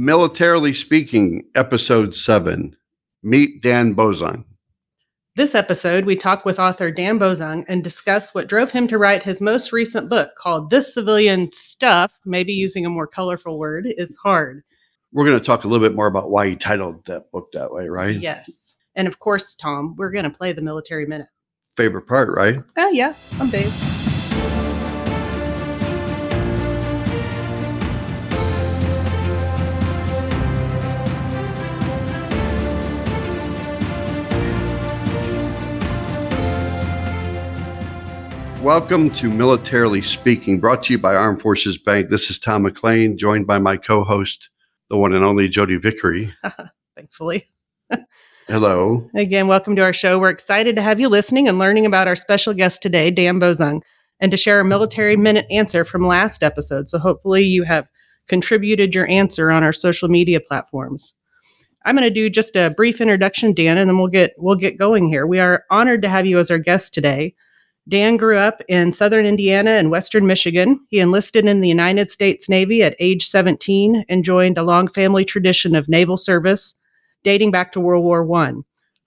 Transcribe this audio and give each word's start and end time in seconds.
Militarily 0.00 0.74
Speaking, 0.74 1.42
Episode 1.56 2.14
7 2.14 2.76
Meet 3.24 3.60
Dan 3.60 3.96
Bozung. 3.96 4.44
This 5.34 5.56
episode, 5.56 6.04
we 6.04 6.14
talk 6.14 6.44
with 6.44 6.60
author 6.60 6.92
Dan 6.92 7.18
Bozung 7.18 7.64
and 7.66 7.82
discuss 7.82 8.32
what 8.32 8.46
drove 8.46 8.70
him 8.70 8.86
to 8.86 8.96
write 8.96 9.24
his 9.24 9.40
most 9.40 9.72
recent 9.72 10.08
book 10.08 10.36
called 10.36 10.70
This 10.70 10.94
Civilian 10.94 11.52
Stuff, 11.52 12.12
maybe 12.24 12.52
using 12.52 12.86
a 12.86 12.90
more 12.90 13.08
colorful 13.08 13.58
word, 13.58 13.92
is 13.98 14.16
hard. 14.18 14.62
We're 15.12 15.24
going 15.24 15.36
to 15.36 15.44
talk 15.44 15.64
a 15.64 15.68
little 15.68 15.84
bit 15.84 15.96
more 15.96 16.06
about 16.06 16.30
why 16.30 16.50
he 16.50 16.54
titled 16.54 17.04
that 17.06 17.32
book 17.32 17.48
that 17.54 17.72
way, 17.72 17.88
right? 17.88 18.14
Yes. 18.14 18.76
And 18.94 19.08
of 19.08 19.18
course, 19.18 19.56
Tom, 19.56 19.96
we're 19.96 20.12
going 20.12 20.22
to 20.22 20.30
play 20.30 20.52
the 20.52 20.62
military 20.62 21.06
minute. 21.06 21.26
Favorite 21.76 22.06
part, 22.06 22.32
right? 22.36 22.62
Oh, 22.76 22.90
yeah, 22.90 23.14
some 23.32 23.50
days. 23.50 23.97
Welcome 38.68 39.08
to 39.12 39.30
Militarily 39.30 40.02
Speaking, 40.02 40.60
brought 40.60 40.82
to 40.82 40.92
you 40.92 40.98
by 40.98 41.14
Armed 41.14 41.40
Forces 41.40 41.78
Bank. 41.78 42.10
This 42.10 42.28
is 42.28 42.38
Tom 42.38 42.64
McLean, 42.64 43.16
joined 43.16 43.46
by 43.46 43.56
my 43.58 43.78
co 43.78 44.04
host, 44.04 44.50
the 44.90 44.98
one 44.98 45.14
and 45.14 45.24
only 45.24 45.48
Jodi 45.48 45.78
Vickery. 45.78 46.34
Thankfully. 46.94 47.46
Hello. 48.46 49.08
Again, 49.16 49.48
welcome 49.48 49.74
to 49.76 49.82
our 49.82 49.94
show. 49.94 50.18
We're 50.18 50.28
excited 50.28 50.76
to 50.76 50.82
have 50.82 51.00
you 51.00 51.08
listening 51.08 51.48
and 51.48 51.58
learning 51.58 51.86
about 51.86 52.08
our 52.08 52.14
special 52.14 52.52
guest 52.52 52.82
today, 52.82 53.10
Dan 53.10 53.40
Bozung, 53.40 53.80
and 54.20 54.30
to 54.32 54.36
share 54.36 54.60
a 54.60 54.66
military 54.66 55.16
minute 55.16 55.46
answer 55.50 55.86
from 55.86 56.06
last 56.06 56.42
episode. 56.42 56.90
So 56.90 56.98
hopefully 56.98 57.44
you 57.44 57.62
have 57.62 57.88
contributed 58.26 58.94
your 58.94 59.08
answer 59.08 59.50
on 59.50 59.64
our 59.64 59.72
social 59.72 60.10
media 60.10 60.40
platforms. 60.40 61.14
I'm 61.86 61.96
going 61.96 62.06
to 62.06 62.12
do 62.12 62.28
just 62.28 62.54
a 62.54 62.68
brief 62.68 63.00
introduction, 63.00 63.54
Dan, 63.54 63.78
and 63.78 63.88
then 63.88 63.96
we'll 63.96 64.08
get 64.08 64.34
we'll 64.36 64.56
get 64.56 64.76
going 64.76 65.08
here. 65.08 65.26
We 65.26 65.40
are 65.40 65.64
honored 65.70 66.02
to 66.02 66.10
have 66.10 66.26
you 66.26 66.38
as 66.38 66.50
our 66.50 66.58
guest 66.58 66.92
today. 66.92 67.34
Dan 67.88 68.18
grew 68.18 68.36
up 68.36 68.60
in 68.68 68.92
southern 68.92 69.24
Indiana 69.24 69.70
and 69.70 69.90
western 69.90 70.26
Michigan. 70.26 70.80
He 70.90 71.00
enlisted 71.00 71.46
in 71.46 71.62
the 71.62 71.68
United 71.68 72.10
States 72.10 72.48
Navy 72.48 72.82
at 72.82 72.94
age 72.98 73.26
17 73.26 74.04
and 74.08 74.24
joined 74.24 74.58
a 74.58 74.62
long 74.62 74.88
family 74.88 75.24
tradition 75.24 75.74
of 75.74 75.88
naval 75.88 76.18
service 76.18 76.74
dating 77.22 77.50
back 77.50 77.72
to 77.72 77.80
World 77.80 78.04
War 78.04 78.30
I. 78.36 78.52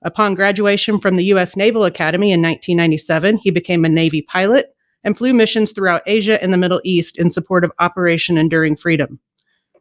Upon 0.02 0.34
graduation 0.34 1.00
from 1.00 1.16
the 1.16 1.26
U.S. 1.26 1.56
Naval 1.56 1.86
Academy 1.86 2.32
in 2.32 2.42
1997, 2.42 3.38
he 3.38 3.52
became 3.52 3.86
a 3.86 3.90
Navy 3.90 4.24
pilot 4.24 4.76
and 5.04 5.16
flew 5.16 5.34
missions 5.34 5.72
throughout 5.72 6.02
Asia 6.08 6.42
and 6.42 6.52
the 6.52 6.58
Middle 6.58 6.82
East 6.84 7.20
in 7.20 7.30
support 7.30 7.64
of 7.64 7.72
Operation 7.78 8.36
Enduring 8.36 8.76
Freedom. 8.76 9.20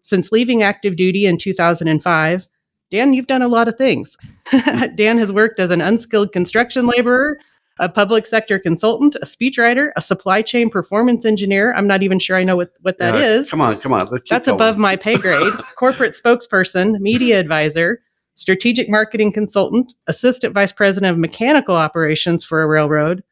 Since 0.03 0.31
leaving 0.31 0.63
active 0.63 0.97
duty 0.97 1.25
in 1.25 1.39
2005, 1.39 2.47
Dan, 2.91 3.15
you've 3.15 3.27
done 3.27 3.43
a 3.43 3.49
lot 3.49 3.69
of 3.69 3.77
things. 3.77 4.17
Dan 4.95 5.17
has 5.19 5.33
worked 5.33 5.59
as 5.59 5.71
an 5.71 5.81
unskilled 5.81 6.33
construction 6.33 6.87
laborer, 6.87 7.39
a 7.81 7.89
public 7.89 8.27
sector 8.27 8.59
consultant, 8.59 9.17
a 9.17 9.25
speechwriter, 9.25 9.91
a 9.97 10.03
supply 10.03 10.43
chain 10.43 10.69
performance 10.71 11.25
engineer. 11.25 11.73
I'm 11.75 11.87
not 11.87 12.03
even 12.03 12.19
sure 12.19 12.37
I 12.37 12.45
know 12.45 12.55
what, 12.57 12.73
what 12.83 12.99
that 12.99 13.15
Yeah, 13.15 13.25
is. 13.25 13.51
Come 13.51 13.63
on, 13.63 13.81
come 13.81 13.93
on. 13.95 14.09
That's 14.29 14.47
going. 14.47 14.55
above 14.55 14.77
my 14.79 14.97
pay 14.97 15.17
grade. 15.17 15.53
Corporate 15.77 16.13
spokesperson, 16.13 17.01
media 17.01 17.41
advisor, 17.41 18.03
strategic 18.35 18.89
marketing 18.89 19.33
consultant, 19.33 19.95
assistant 20.07 20.53
vice 20.55 20.73
president 20.73 21.11
of 21.11 21.19
mechanical 21.19 21.75
operations 21.75 22.45
for 22.45 22.63
a 22.63 22.69
railroad, 22.69 23.25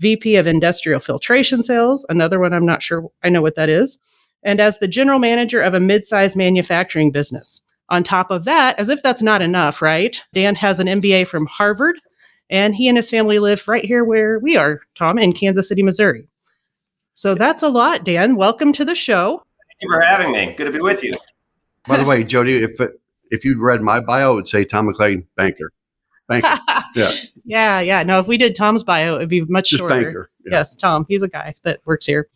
VP 0.00 0.36
of 0.36 0.46
industrial 0.46 1.00
filtration 1.00 1.62
sales, 1.62 2.04
another 2.10 2.38
one 2.38 2.52
I'm 2.52 2.66
not 2.66 2.82
sure 2.82 3.08
I 3.22 3.30
know 3.30 3.40
what 3.42 3.56
that 3.56 3.70
is, 3.70 3.98
and 4.42 4.60
as 4.60 4.78
the 4.78 4.88
general 4.88 5.18
manager 5.18 5.62
of 5.62 5.72
a 5.72 5.80
mid-sized 5.80 6.36
manufacturing 6.36 7.10
business. 7.10 7.62
On 7.90 8.02
top 8.02 8.30
of 8.30 8.44
that, 8.44 8.78
as 8.78 8.88
if 8.88 9.02
that's 9.02 9.22
not 9.22 9.42
enough, 9.42 9.82
right? 9.82 10.22
Dan 10.32 10.54
has 10.56 10.80
an 10.80 10.86
MBA 10.86 11.26
from 11.26 11.46
Harvard, 11.46 11.96
and 12.50 12.74
he 12.74 12.88
and 12.88 12.96
his 12.96 13.10
family 13.10 13.38
live 13.38 13.66
right 13.68 13.84
here 13.84 14.04
where 14.04 14.38
we 14.38 14.56
are, 14.56 14.80
Tom, 14.94 15.18
in 15.18 15.32
Kansas 15.32 15.68
City, 15.68 15.82
Missouri. 15.82 16.28
So 17.14 17.34
that's 17.34 17.62
a 17.62 17.68
lot, 17.68 18.04
Dan. 18.04 18.36
Welcome 18.36 18.72
to 18.74 18.84
the 18.84 18.94
show. 18.94 19.38
Thank 19.38 19.82
you 19.82 19.88
for 19.90 20.00
having 20.00 20.32
me. 20.32 20.54
Good 20.54 20.64
to 20.64 20.72
be 20.72 20.80
with 20.80 21.02
you. 21.02 21.12
By 21.86 21.96
the 21.96 22.04
way, 22.04 22.24
Jodi, 22.24 22.62
if 22.62 22.80
it, 22.80 23.00
if 23.30 23.44
you'd 23.44 23.58
read 23.58 23.82
my 23.82 24.00
bio, 24.00 24.32
it 24.32 24.34
would 24.34 24.48
say 24.48 24.64
Tom 24.64 24.86
McLean, 24.86 25.26
banker. 25.36 25.72
Banker. 26.28 26.48
Yeah. 26.96 27.10
yeah, 27.44 27.80
yeah. 27.80 28.02
No, 28.04 28.20
if 28.20 28.28
we 28.28 28.38
did 28.38 28.54
Tom's 28.54 28.84
bio, 28.84 29.16
it'd 29.16 29.28
be 29.28 29.40
much 29.46 29.70
Just 29.70 29.80
shorter. 29.80 29.96
banker. 29.96 30.30
Yeah. 30.44 30.58
Yes, 30.58 30.76
Tom. 30.76 31.04
He's 31.08 31.24
a 31.24 31.28
guy 31.28 31.56
that 31.64 31.80
works 31.86 32.06
here. 32.06 32.28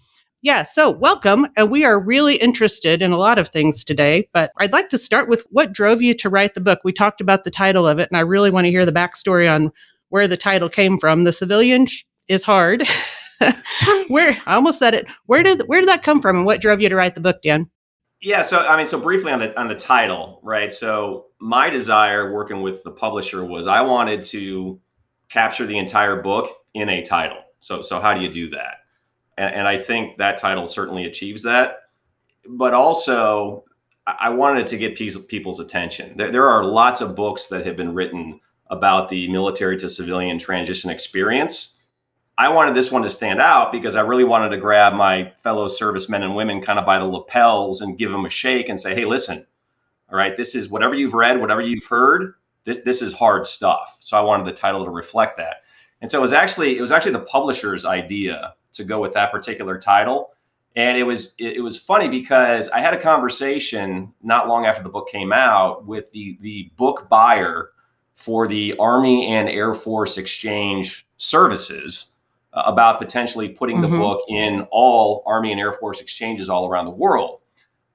Yeah, 0.42 0.64
so 0.64 0.90
welcome. 0.90 1.46
And 1.56 1.70
we 1.70 1.84
are 1.84 2.00
really 2.00 2.34
interested 2.34 3.00
in 3.00 3.12
a 3.12 3.16
lot 3.16 3.38
of 3.38 3.50
things 3.50 3.84
today, 3.84 4.28
but 4.32 4.50
I'd 4.58 4.72
like 4.72 4.88
to 4.88 4.98
start 4.98 5.28
with 5.28 5.44
what 5.50 5.72
drove 5.72 6.02
you 6.02 6.12
to 6.14 6.28
write 6.28 6.54
the 6.54 6.60
book. 6.60 6.80
We 6.82 6.92
talked 6.92 7.20
about 7.20 7.44
the 7.44 7.52
title 7.52 7.86
of 7.86 8.00
it, 8.00 8.08
and 8.10 8.16
I 8.16 8.22
really 8.22 8.50
want 8.50 8.64
to 8.66 8.70
hear 8.72 8.84
the 8.84 8.90
backstory 8.90 9.48
on 9.48 9.70
where 10.08 10.28
the 10.28 10.36
title 10.36 10.68
came 10.68 10.98
from. 10.98 11.24
The 11.24 11.32
civilian 11.32 11.86
sh- 11.86 12.04
is 12.28 12.42
hard. 12.42 12.86
where 14.08 14.36
I 14.46 14.54
almost 14.54 14.78
said 14.78 14.94
it. 14.94 15.06
Where 15.26 15.42
did 15.42 15.62
where 15.66 15.80
did 15.80 15.88
that 15.88 16.02
come 16.02 16.20
from, 16.20 16.36
and 16.36 16.46
what 16.46 16.60
drove 16.60 16.80
you 16.80 16.88
to 16.88 16.96
write 16.96 17.14
the 17.14 17.20
book, 17.20 17.42
Dan? 17.42 17.70
Yeah, 18.20 18.42
so 18.42 18.66
I 18.66 18.76
mean, 18.76 18.86
so 18.86 19.00
briefly 19.00 19.32
on 19.32 19.38
the 19.38 19.58
on 19.58 19.68
the 19.68 19.74
title, 19.74 20.40
right? 20.42 20.72
So 20.72 21.26
my 21.40 21.70
desire 21.70 22.32
working 22.32 22.62
with 22.62 22.82
the 22.82 22.90
publisher 22.90 23.44
was 23.44 23.66
I 23.66 23.80
wanted 23.82 24.22
to 24.24 24.80
capture 25.28 25.66
the 25.66 25.78
entire 25.78 26.20
book 26.20 26.50
in 26.74 26.88
a 26.88 27.02
title. 27.02 27.38
So 27.60 27.80
so 27.82 28.00
how 28.00 28.14
do 28.14 28.20
you 28.20 28.30
do 28.30 28.50
that? 28.50 28.78
And, 29.36 29.54
and 29.54 29.68
I 29.68 29.78
think 29.78 30.18
that 30.18 30.38
title 30.38 30.66
certainly 30.66 31.04
achieves 31.04 31.42
that. 31.44 31.76
But 32.48 32.74
also, 32.74 33.64
I 34.06 34.30
wanted 34.30 34.66
to 34.68 34.78
get 34.78 34.96
people's 34.96 35.60
attention. 35.60 36.16
There, 36.16 36.32
there 36.32 36.48
are 36.48 36.64
lots 36.64 37.00
of 37.00 37.14
books 37.14 37.48
that 37.48 37.66
have 37.66 37.76
been 37.76 37.94
written 37.94 38.40
about 38.70 39.08
the 39.08 39.28
military 39.28 39.76
to 39.78 39.88
civilian 39.88 40.38
transition 40.38 40.90
experience. 40.90 41.78
I 42.36 42.48
wanted 42.48 42.74
this 42.74 42.92
one 42.92 43.02
to 43.02 43.10
stand 43.10 43.40
out 43.40 43.72
because 43.72 43.96
I 43.96 44.02
really 44.02 44.24
wanted 44.24 44.50
to 44.50 44.56
grab 44.58 44.94
my 44.94 45.32
fellow 45.34 45.66
servicemen 45.66 46.22
and 46.22 46.36
women 46.36 46.60
kind 46.60 46.78
of 46.78 46.86
by 46.86 46.98
the 46.98 47.04
lapels 47.04 47.80
and 47.80 47.98
give 47.98 48.12
them 48.12 48.26
a 48.26 48.30
shake 48.30 48.68
and 48.68 48.80
say, 48.80 48.94
"Hey, 48.94 49.04
listen, 49.04 49.44
all 50.10 50.16
right, 50.16 50.36
this 50.36 50.54
is 50.54 50.68
whatever 50.70 50.94
you've 50.94 51.14
read, 51.14 51.40
whatever 51.40 51.60
you've 51.60 51.86
heard. 51.86 52.34
This 52.64 52.78
this 52.84 53.02
is 53.02 53.12
hard 53.12 53.46
stuff." 53.46 53.96
So 54.00 54.16
I 54.16 54.20
wanted 54.20 54.46
the 54.46 54.52
title 54.52 54.84
to 54.84 54.90
reflect 54.90 55.36
that. 55.38 55.62
And 56.00 56.10
so 56.10 56.18
it 56.18 56.22
was 56.22 56.32
actually 56.32 56.78
it 56.78 56.80
was 56.80 56.92
actually 56.92 57.12
the 57.12 57.20
publisher's 57.20 57.84
idea 57.84 58.54
to 58.74 58.84
go 58.84 59.00
with 59.00 59.14
that 59.14 59.32
particular 59.32 59.78
title. 59.78 60.30
And 60.76 60.96
it 60.96 61.02
was 61.02 61.34
it, 61.38 61.62
was 61.62 61.76
funny 61.76 62.08
because 62.08 62.68
I 62.68 62.80
had 62.80 62.94
a 62.94 63.00
conversation 63.00 64.14
not 64.22 64.46
long 64.46 64.64
after 64.64 64.82
the 64.82 64.88
book 64.88 65.08
came 65.08 65.32
out 65.32 65.86
with 65.86 66.10
the 66.12 66.38
the 66.40 66.70
book 66.76 67.08
buyer 67.08 67.70
for 68.18 68.48
the 68.48 68.74
Army 68.80 69.28
and 69.28 69.48
Air 69.48 69.72
Force 69.74 70.18
Exchange 70.18 71.06
services 71.18 72.14
uh, 72.52 72.62
about 72.66 72.98
potentially 72.98 73.48
putting 73.48 73.80
the 73.80 73.86
Mhm. 73.86 73.98
book 73.98 74.20
in 74.28 74.66
all 74.72 75.22
Army 75.24 75.52
and 75.52 75.60
Air 75.60 75.70
Force 75.70 76.00
exchanges 76.00 76.48
all 76.48 76.66
around 76.66 76.86
the 76.86 76.90
world. 76.90 77.38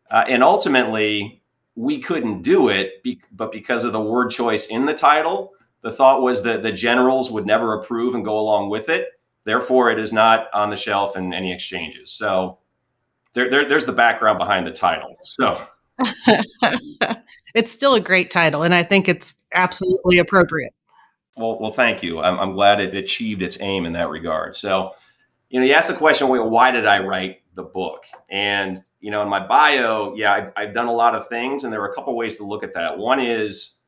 Uh, 0.10 0.24
and 0.30 0.42
ultimately, 0.42 1.42
we 1.76 2.00
couldn't 2.00 2.42
do 2.42 2.70
it, 2.70 3.04
be- 3.04 3.20
but 3.34 3.52
because 3.52 3.84
of 3.84 3.92
the 3.92 4.00
word 4.00 4.30
choice 4.30 4.68
in 4.68 4.86
the 4.86 4.94
title, 4.94 5.52
the 5.82 5.92
thought 5.92 6.22
was 6.22 6.42
that 6.44 6.64
the 6.64 6.72
generals 6.72 7.30
would 7.30 7.46
never 7.46 7.74
approve 7.74 8.16
and 8.16 8.24
go 8.24 8.40
along 8.40 8.70
with 8.70 8.88
it. 8.88 9.20
Therefore, 9.44 9.92
it 9.92 10.00
is 10.00 10.14
not 10.14 10.48
on 10.54 10.70
the 10.70 10.78
shelf 10.78 11.18
in 11.18 11.34
any 11.34 11.52
exchanges. 11.52 12.14
So 12.14 12.60
there, 13.34 13.50
there, 13.50 13.68
there's 13.68 13.86
the 13.86 13.92
background 13.92 14.38
behind 14.40 14.66
the 14.66 14.72
title. 14.72 15.18
So 15.20 15.60
it's 17.54 17.72
still 17.72 17.96
a 17.96 18.00
great 18.00 18.32
title, 18.32 18.64
and 18.64 18.74
I 18.74 18.84
think 18.84 19.08
it's 19.08 19.36
absolutely 19.54 20.18
appropriate. 20.18 20.74
Well, 21.36 21.60
well, 21.60 21.72
thank 21.72 22.04
you. 22.04 22.22
I'm, 22.22 22.40
I'm 22.40 22.54
glad 22.54 22.80
it 22.80 22.96
achieved 22.96 23.42
its 23.42 23.58
aim 23.62 23.86
in 23.86 23.94
that 23.94 24.10
regard. 24.10 24.56
So, 24.56 24.92
you 25.50 25.60
know, 25.60 25.66
you 25.66 25.74
asked 25.74 25.90
the 25.90 25.96
question, 25.96 26.28
well, 26.28 26.50
why 26.50 26.72
did 26.72 26.86
I 26.86 27.00
write 27.00 27.42
the 27.56 27.64
book? 27.64 28.06
And, 28.30 28.84
you 29.00 29.12
know, 29.12 29.22
in 29.22 29.30
my 29.30 29.46
bio, 29.46 30.14
yeah, 30.16 30.34
I've, 30.34 30.52
I've 30.56 30.74
done 30.74 30.88
a 30.88 30.94
lot 30.94 31.16
of 31.16 31.28
things, 31.28 31.64
and 31.64 31.74
there 31.74 31.82
are 31.82 31.90
a 31.90 31.94
couple 31.94 32.16
ways 32.16 32.38
to 32.38 32.44
look 32.44 32.64
at 32.64 32.74
that. 32.76 32.98
One 32.98 33.20
is 33.20 33.80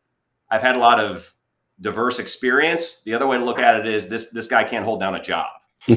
I've 0.49 0.61
had 0.61 0.75
a 0.75 0.79
lot 0.79 0.99
of 0.99 1.33
diverse 1.81 2.19
experience. 2.19 3.01
The 3.03 3.13
other 3.13 3.27
way 3.27 3.37
to 3.37 3.43
look 3.43 3.59
at 3.59 3.75
it 3.79 3.85
is 3.85 4.07
this 4.07 4.29
this 4.29 4.47
guy 4.47 4.63
can't 4.63 4.85
hold 4.85 4.99
down 4.99 5.15
a 5.15 5.21
job, 5.21 5.47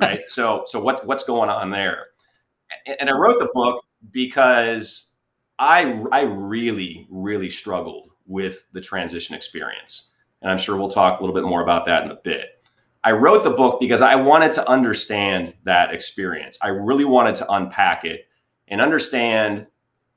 right? 0.00 0.20
so, 0.26 0.64
so 0.66 0.80
what 0.80 1.06
what's 1.06 1.24
going 1.24 1.50
on 1.50 1.70
there? 1.70 2.06
And, 2.86 2.96
and 3.00 3.10
I 3.10 3.12
wrote 3.12 3.38
the 3.38 3.50
book 3.52 3.84
because 4.12 5.09
I 5.60 6.02
I 6.10 6.22
really 6.22 7.06
really 7.10 7.50
struggled 7.50 8.08
with 8.26 8.66
the 8.72 8.80
transition 8.80 9.36
experience 9.36 10.10
and 10.42 10.50
I'm 10.50 10.58
sure 10.58 10.76
we'll 10.76 10.88
talk 10.88 11.20
a 11.20 11.22
little 11.22 11.34
bit 11.34 11.44
more 11.44 11.62
about 11.62 11.84
that 11.86 12.04
in 12.04 12.10
a 12.10 12.16
bit. 12.16 12.64
I 13.04 13.12
wrote 13.12 13.44
the 13.44 13.50
book 13.50 13.80
because 13.80 14.02
I 14.02 14.14
wanted 14.14 14.52
to 14.54 14.68
understand 14.68 15.54
that 15.64 15.92
experience. 15.92 16.58
I 16.62 16.68
really 16.68 17.04
wanted 17.04 17.34
to 17.36 17.52
unpack 17.52 18.04
it 18.04 18.26
and 18.68 18.80
understand 18.80 19.66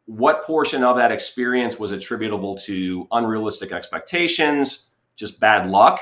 what 0.05 0.43
portion 0.43 0.83
of 0.83 0.97
that 0.97 1.11
experience 1.11 1.79
was 1.79 1.91
attributable 1.91 2.55
to 2.55 3.07
unrealistic 3.11 3.71
expectations, 3.71 4.91
just 5.15 5.39
bad 5.39 5.67
luck, 5.67 6.01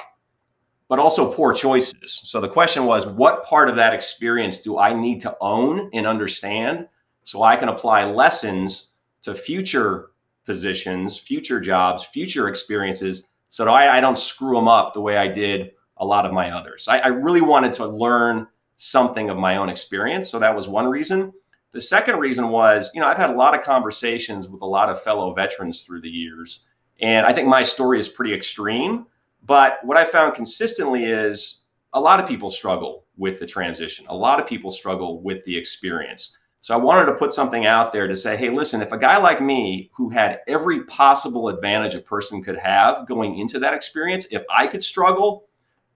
but 0.87 0.97
also 0.97 1.31
poor 1.31 1.53
choices. 1.53 2.21
So 2.23 2.41
the 2.41 2.49
question 2.49 2.85
was 2.85 3.05
what 3.05 3.43
part 3.43 3.69
of 3.69 3.75
that 3.75 3.93
experience 3.93 4.61
do 4.61 4.79
I 4.79 4.93
need 4.93 5.19
to 5.21 5.35
own 5.39 5.89
and 5.93 6.07
understand 6.07 6.87
so 7.23 7.43
I 7.43 7.55
can 7.55 7.69
apply 7.69 8.05
lessons 8.05 8.90
to 9.23 9.33
future 9.33 10.11
positions, 10.45 11.17
future 11.17 11.59
jobs, 11.59 12.05
future 12.05 12.47
experiences, 12.47 13.27
so 13.49 13.65
that 13.65 13.71
I, 13.71 13.97
I 13.97 14.01
don't 14.01 14.17
screw 14.17 14.55
them 14.55 14.67
up 14.67 14.93
the 14.93 15.01
way 15.01 15.17
I 15.17 15.27
did 15.27 15.71
a 15.97 16.05
lot 16.05 16.25
of 16.25 16.33
my 16.33 16.51
others. 16.51 16.87
I, 16.87 16.99
I 16.99 17.07
really 17.07 17.41
wanted 17.41 17.73
to 17.73 17.85
learn 17.85 18.47
something 18.75 19.29
of 19.29 19.37
my 19.37 19.57
own 19.57 19.69
experience. 19.69 20.29
So 20.29 20.39
that 20.39 20.55
was 20.55 20.67
one 20.67 20.87
reason. 20.87 21.31
The 21.71 21.81
second 21.81 22.17
reason 22.17 22.49
was, 22.49 22.89
you 22.93 22.99
know, 22.99 23.07
I've 23.07 23.17
had 23.17 23.29
a 23.29 23.35
lot 23.35 23.57
of 23.57 23.63
conversations 23.63 24.47
with 24.47 24.61
a 24.61 24.65
lot 24.65 24.89
of 24.89 25.01
fellow 25.01 25.33
veterans 25.33 25.83
through 25.83 26.01
the 26.01 26.09
years. 26.09 26.65
And 26.99 27.25
I 27.25 27.33
think 27.33 27.47
my 27.47 27.61
story 27.61 27.99
is 27.99 28.09
pretty 28.09 28.33
extreme. 28.33 29.05
But 29.43 29.79
what 29.83 29.97
I 29.97 30.05
found 30.05 30.33
consistently 30.33 31.05
is 31.05 31.63
a 31.93 31.99
lot 31.99 32.19
of 32.19 32.27
people 32.27 32.49
struggle 32.49 33.05
with 33.17 33.39
the 33.39 33.45
transition. 33.45 34.05
A 34.09 34.15
lot 34.15 34.39
of 34.39 34.47
people 34.47 34.71
struggle 34.71 35.21
with 35.21 35.43
the 35.43 35.55
experience. 35.55 36.37
So 36.61 36.75
I 36.75 36.77
wanted 36.77 37.05
to 37.05 37.15
put 37.15 37.33
something 37.33 37.65
out 37.65 37.91
there 37.91 38.07
to 38.07 38.15
say, 38.15 38.37
hey, 38.37 38.51
listen, 38.51 38.83
if 38.83 38.91
a 38.91 38.97
guy 38.97 39.17
like 39.17 39.41
me 39.41 39.89
who 39.93 40.09
had 40.09 40.41
every 40.47 40.83
possible 40.83 41.49
advantage 41.49 41.95
a 41.95 41.99
person 41.99 42.43
could 42.43 42.57
have 42.57 43.07
going 43.07 43.39
into 43.39 43.57
that 43.59 43.73
experience, 43.73 44.27
if 44.29 44.43
I 44.47 44.67
could 44.67 44.83
struggle, 44.83 45.47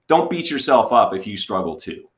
don't 0.08 0.28
beat 0.28 0.50
yourself 0.50 0.92
up 0.92 1.14
if 1.14 1.28
you 1.28 1.38
struggle 1.38 1.76
too. 1.76 2.10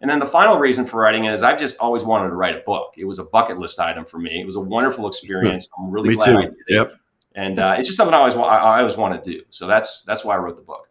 And 0.00 0.10
then 0.10 0.18
the 0.18 0.26
final 0.26 0.58
reason 0.58 0.84
for 0.84 1.00
writing 1.00 1.26
it 1.26 1.32
is 1.32 1.44
I've 1.44 1.60
just 1.60 1.78
always 1.78 2.02
wanted 2.04 2.30
to 2.30 2.34
write 2.34 2.56
a 2.56 2.60
book. 2.66 2.94
It 2.96 3.04
was 3.04 3.20
a 3.20 3.24
bucket 3.24 3.58
list 3.58 3.78
item 3.78 4.04
for 4.04 4.18
me. 4.18 4.40
It 4.40 4.44
was 4.44 4.56
a 4.56 4.60
wonderful 4.60 5.06
experience. 5.06 5.68
I'm 5.78 5.88
really 5.88 6.08
Me 6.08 6.16
glad 6.16 6.26
too. 6.26 6.38
I 6.38 6.42
did 6.42 6.54
it. 6.54 6.74
Yep. 6.74 6.92
And 7.36 7.58
uh, 7.60 7.76
it's 7.78 7.86
just 7.86 7.96
something 7.96 8.12
I 8.12 8.18
always 8.18 8.34
I 8.34 8.40
I 8.40 8.78
always 8.80 8.96
want 8.96 9.22
to 9.22 9.30
do. 9.30 9.42
So 9.50 9.68
that's 9.68 10.02
that's 10.02 10.24
why 10.24 10.34
I 10.34 10.38
wrote 10.38 10.56
the 10.56 10.62
book. 10.62 10.90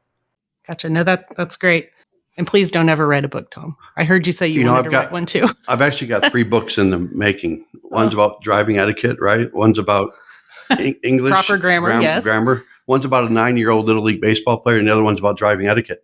Gotcha. 0.65 0.89
No, 0.89 1.03
that 1.03 1.35
that's 1.35 1.57
great. 1.57 1.91
And 2.37 2.47
please 2.47 2.71
don't 2.71 2.87
ever 2.89 3.07
write 3.07 3.25
a 3.25 3.27
book, 3.27 3.51
Tom. 3.51 3.75
I 3.97 4.03
heard 4.03 4.25
you 4.25 4.33
say 4.33 4.47
you, 4.47 4.59
You 4.61 4.65
know, 4.65 4.71
wanted 4.73 4.79
I've 4.79 4.85
to 4.85 4.91
got- 4.91 5.03
write 5.05 5.11
one 5.11 5.25
too. 5.25 5.49
I've 5.67 5.81
actually 5.81 6.07
got 6.07 6.25
three 6.31 6.43
books 6.43 6.77
in 6.77 6.89
the 6.89 6.97
making. 6.99 7.65
One's 7.83 8.13
Oh. 8.15 8.17
about 8.21 8.41
driving 8.41 8.77
etiquette, 8.77 9.17
right? 9.19 9.53
One's 9.53 9.77
about 9.77 10.13
Eng- 10.79 10.95
English 11.03 11.31
Proper 11.31 11.57
grammar, 11.57 11.89
yes. 12.01 12.23
Grammar. 12.23 12.63
One's 12.87 13.05
about 13.05 13.29
a 13.29 13.33
nine-year-old 13.33 13.85
little 13.85 14.01
league 14.03 14.21
baseball 14.21 14.57
player, 14.59 14.77
and 14.79 14.87
the 14.87 14.91
other 14.91 15.03
one's 15.03 15.19
about 15.19 15.37
driving 15.37 15.67
etiquette. 15.67 16.03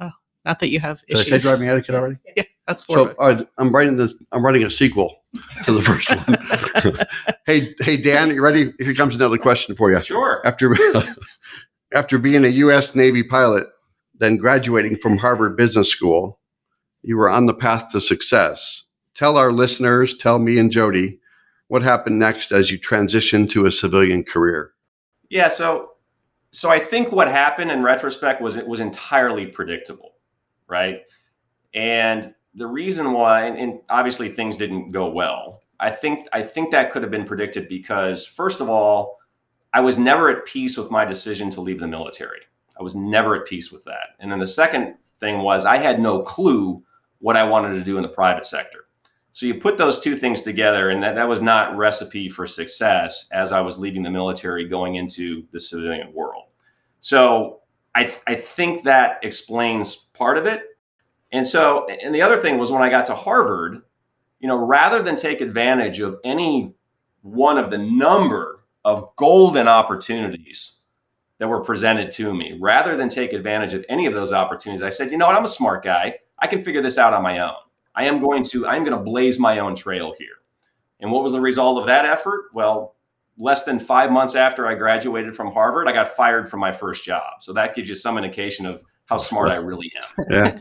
Oh, 0.00 0.10
not 0.44 0.58
that 0.60 0.70
you 0.70 0.80
have 0.80 1.02
Did 1.06 1.18
I 1.18 1.20
issues. 1.20 1.42
say 1.42 1.48
driving 1.50 1.68
etiquette 1.68 1.94
already? 1.94 2.16
yeah, 2.36 2.42
that's 2.66 2.84
four 2.84 2.96
So 2.96 3.04
books. 3.04 3.16
all 3.18 3.28
right, 3.34 3.48
I'm 3.58 3.70
writing 3.70 3.96
this. 3.96 4.14
I'm 4.32 4.44
writing 4.44 4.64
a 4.64 4.70
sequel 4.70 5.22
to 5.64 5.72
the 5.72 5.82
first 5.82 6.08
one. 6.10 6.98
hey, 7.46 7.74
hey, 7.80 7.96
Dan, 7.98 8.30
you 8.30 8.42
ready? 8.42 8.72
Here 8.78 8.94
comes 8.94 9.14
another 9.14 9.38
question 9.38 9.76
for 9.76 9.90
you. 9.92 10.00
Sure. 10.00 10.40
After 10.46 10.74
after 11.94 12.18
being 12.18 12.44
a 12.44 12.48
U.S. 12.48 12.94
Navy 12.94 13.22
pilot, 13.22 13.66
then 14.18 14.36
graduating 14.36 14.96
from 14.96 15.18
Harvard 15.18 15.56
Business 15.56 15.90
School, 15.90 16.38
you 17.02 17.16
were 17.16 17.30
on 17.30 17.46
the 17.46 17.54
path 17.54 17.90
to 17.92 18.00
success. 18.00 18.84
Tell 19.14 19.36
our 19.36 19.52
listeners, 19.52 20.16
tell 20.16 20.38
me 20.38 20.58
and 20.58 20.70
Jodi, 20.70 21.18
what 21.68 21.82
happened 21.82 22.18
next 22.18 22.52
as 22.52 22.70
you 22.70 22.78
transitioned 22.78 23.50
to 23.50 23.66
a 23.66 23.72
civilian 23.72 24.24
career. 24.24 24.72
Yeah. 25.30 25.48
So 25.48 25.92
so 26.50 26.70
I 26.70 26.78
think 26.78 27.12
what 27.12 27.28
happened 27.28 27.70
in 27.70 27.82
retrospect 27.82 28.40
was 28.40 28.56
it 28.56 28.66
was 28.66 28.80
entirely 28.80 29.46
predictable, 29.46 30.14
right? 30.66 31.02
And 31.74 32.34
the 32.54 32.66
reason 32.66 33.12
why, 33.12 33.46
and- 33.46 33.80
obviously 33.90 34.30
things 34.30 34.56
didn't 34.56 34.90
go 34.90 35.10
well. 35.10 35.62
I 35.80 35.90
think 35.90 36.26
I 36.32 36.42
think 36.42 36.72
that 36.72 36.90
could 36.90 37.02
have 37.02 37.10
been 37.10 37.24
predicted 37.24 37.68
because 37.68 38.26
first 38.26 38.60
of 38.60 38.68
all, 38.68 39.18
I 39.72 39.80
was 39.80 39.98
never 39.98 40.30
at 40.30 40.46
peace 40.46 40.76
with 40.76 40.90
my 40.90 41.04
decision 41.04 41.50
to 41.50 41.60
leave 41.60 41.78
the 41.78 41.86
military. 41.86 42.40
I 42.78 42.82
was 42.82 42.94
never 42.94 43.34
at 43.34 43.46
peace 43.46 43.72
with 43.72 43.84
that. 43.84 44.10
And 44.20 44.30
then 44.30 44.38
the 44.38 44.46
second 44.46 44.94
thing 45.18 45.40
was 45.40 45.64
I 45.64 45.78
had 45.78 46.00
no 46.00 46.22
clue 46.22 46.82
what 47.18 47.36
I 47.36 47.44
wanted 47.44 47.74
to 47.74 47.84
do 47.84 47.96
in 47.96 48.02
the 48.02 48.08
private 48.08 48.46
sector. 48.46 48.86
So 49.32 49.46
you 49.46 49.54
put 49.54 49.78
those 49.78 50.00
two 50.00 50.16
things 50.16 50.42
together, 50.42 50.90
and 50.90 51.02
that, 51.02 51.14
that 51.14 51.28
was 51.28 51.42
not 51.42 51.76
recipe 51.76 52.28
for 52.28 52.46
success 52.46 53.28
as 53.32 53.52
I 53.52 53.60
was 53.60 53.78
leaving 53.78 54.02
the 54.02 54.10
military 54.10 54.66
going 54.66 54.96
into 54.96 55.46
the 55.52 55.60
civilian 55.60 56.12
world. 56.12 56.44
So 57.00 57.60
I, 57.94 58.04
th- 58.04 58.20
I 58.26 58.34
think 58.34 58.84
that 58.84 59.18
explains 59.22 59.94
part 59.94 60.38
of 60.38 60.46
it. 60.46 60.64
And 61.32 61.46
so, 61.46 61.86
and 61.86 62.14
the 62.14 62.22
other 62.22 62.38
thing 62.38 62.58
was 62.58 62.72
when 62.72 62.82
I 62.82 62.88
got 62.88 63.06
to 63.06 63.14
Harvard, 63.14 63.82
you 64.40 64.48
know, 64.48 64.56
rather 64.56 65.02
than 65.02 65.14
take 65.14 65.40
advantage 65.40 66.00
of 66.00 66.18
any 66.24 66.74
one 67.22 67.58
of 67.58 67.70
the 67.70 67.78
number 67.78 68.64
of 68.84 69.14
golden 69.16 69.68
opportunities 69.68 70.77
that 71.38 71.48
were 71.48 71.60
presented 71.60 72.10
to 72.12 72.34
me, 72.34 72.56
rather 72.60 72.96
than 72.96 73.08
take 73.08 73.32
advantage 73.32 73.74
of 73.74 73.84
any 73.88 74.06
of 74.06 74.14
those 74.14 74.32
opportunities, 74.32 74.82
I 74.82 74.90
said, 74.90 75.10
you 75.10 75.18
know 75.18 75.26
what, 75.26 75.36
I'm 75.36 75.44
a 75.44 75.48
smart 75.48 75.84
guy. 75.84 76.16
I 76.40 76.46
can 76.46 76.62
figure 76.62 76.82
this 76.82 76.98
out 76.98 77.14
on 77.14 77.22
my 77.22 77.38
own. 77.38 77.54
I 77.94 78.04
am 78.04 78.20
going 78.20 78.42
to, 78.44 78.66
I'm 78.66 78.84
going 78.84 78.96
to 78.96 79.02
blaze 79.02 79.38
my 79.38 79.58
own 79.58 79.74
trail 79.74 80.14
here. 80.18 80.28
And 81.00 81.10
what 81.10 81.22
was 81.22 81.32
the 81.32 81.40
result 81.40 81.78
of 81.78 81.86
that 81.86 82.04
effort? 82.04 82.46
Well, 82.54 82.96
less 83.36 83.64
than 83.64 83.78
five 83.78 84.10
months 84.10 84.34
after 84.34 84.66
I 84.66 84.74
graduated 84.74 85.34
from 85.34 85.52
Harvard, 85.52 85.88
I 85.88 85.92
got 85.92 86.08
fired 86.08 86.48
from 86.48 86.60
my 86.60 86.72
first 86.72 87.04
job. 87.04 87.40
So 87.40 87.52
that 87.52 87.74
gives 87.74 87.88
you 87.88 87.94
some 87.94 88.18
indication 88.18 88.66
of 88.66 88.82
how 89.06 89.16
smart 89.16 89.48
I 89.48 89.56
really 89.56 89.90
am. 89.96 90.24
Yeah. 90.30 90.58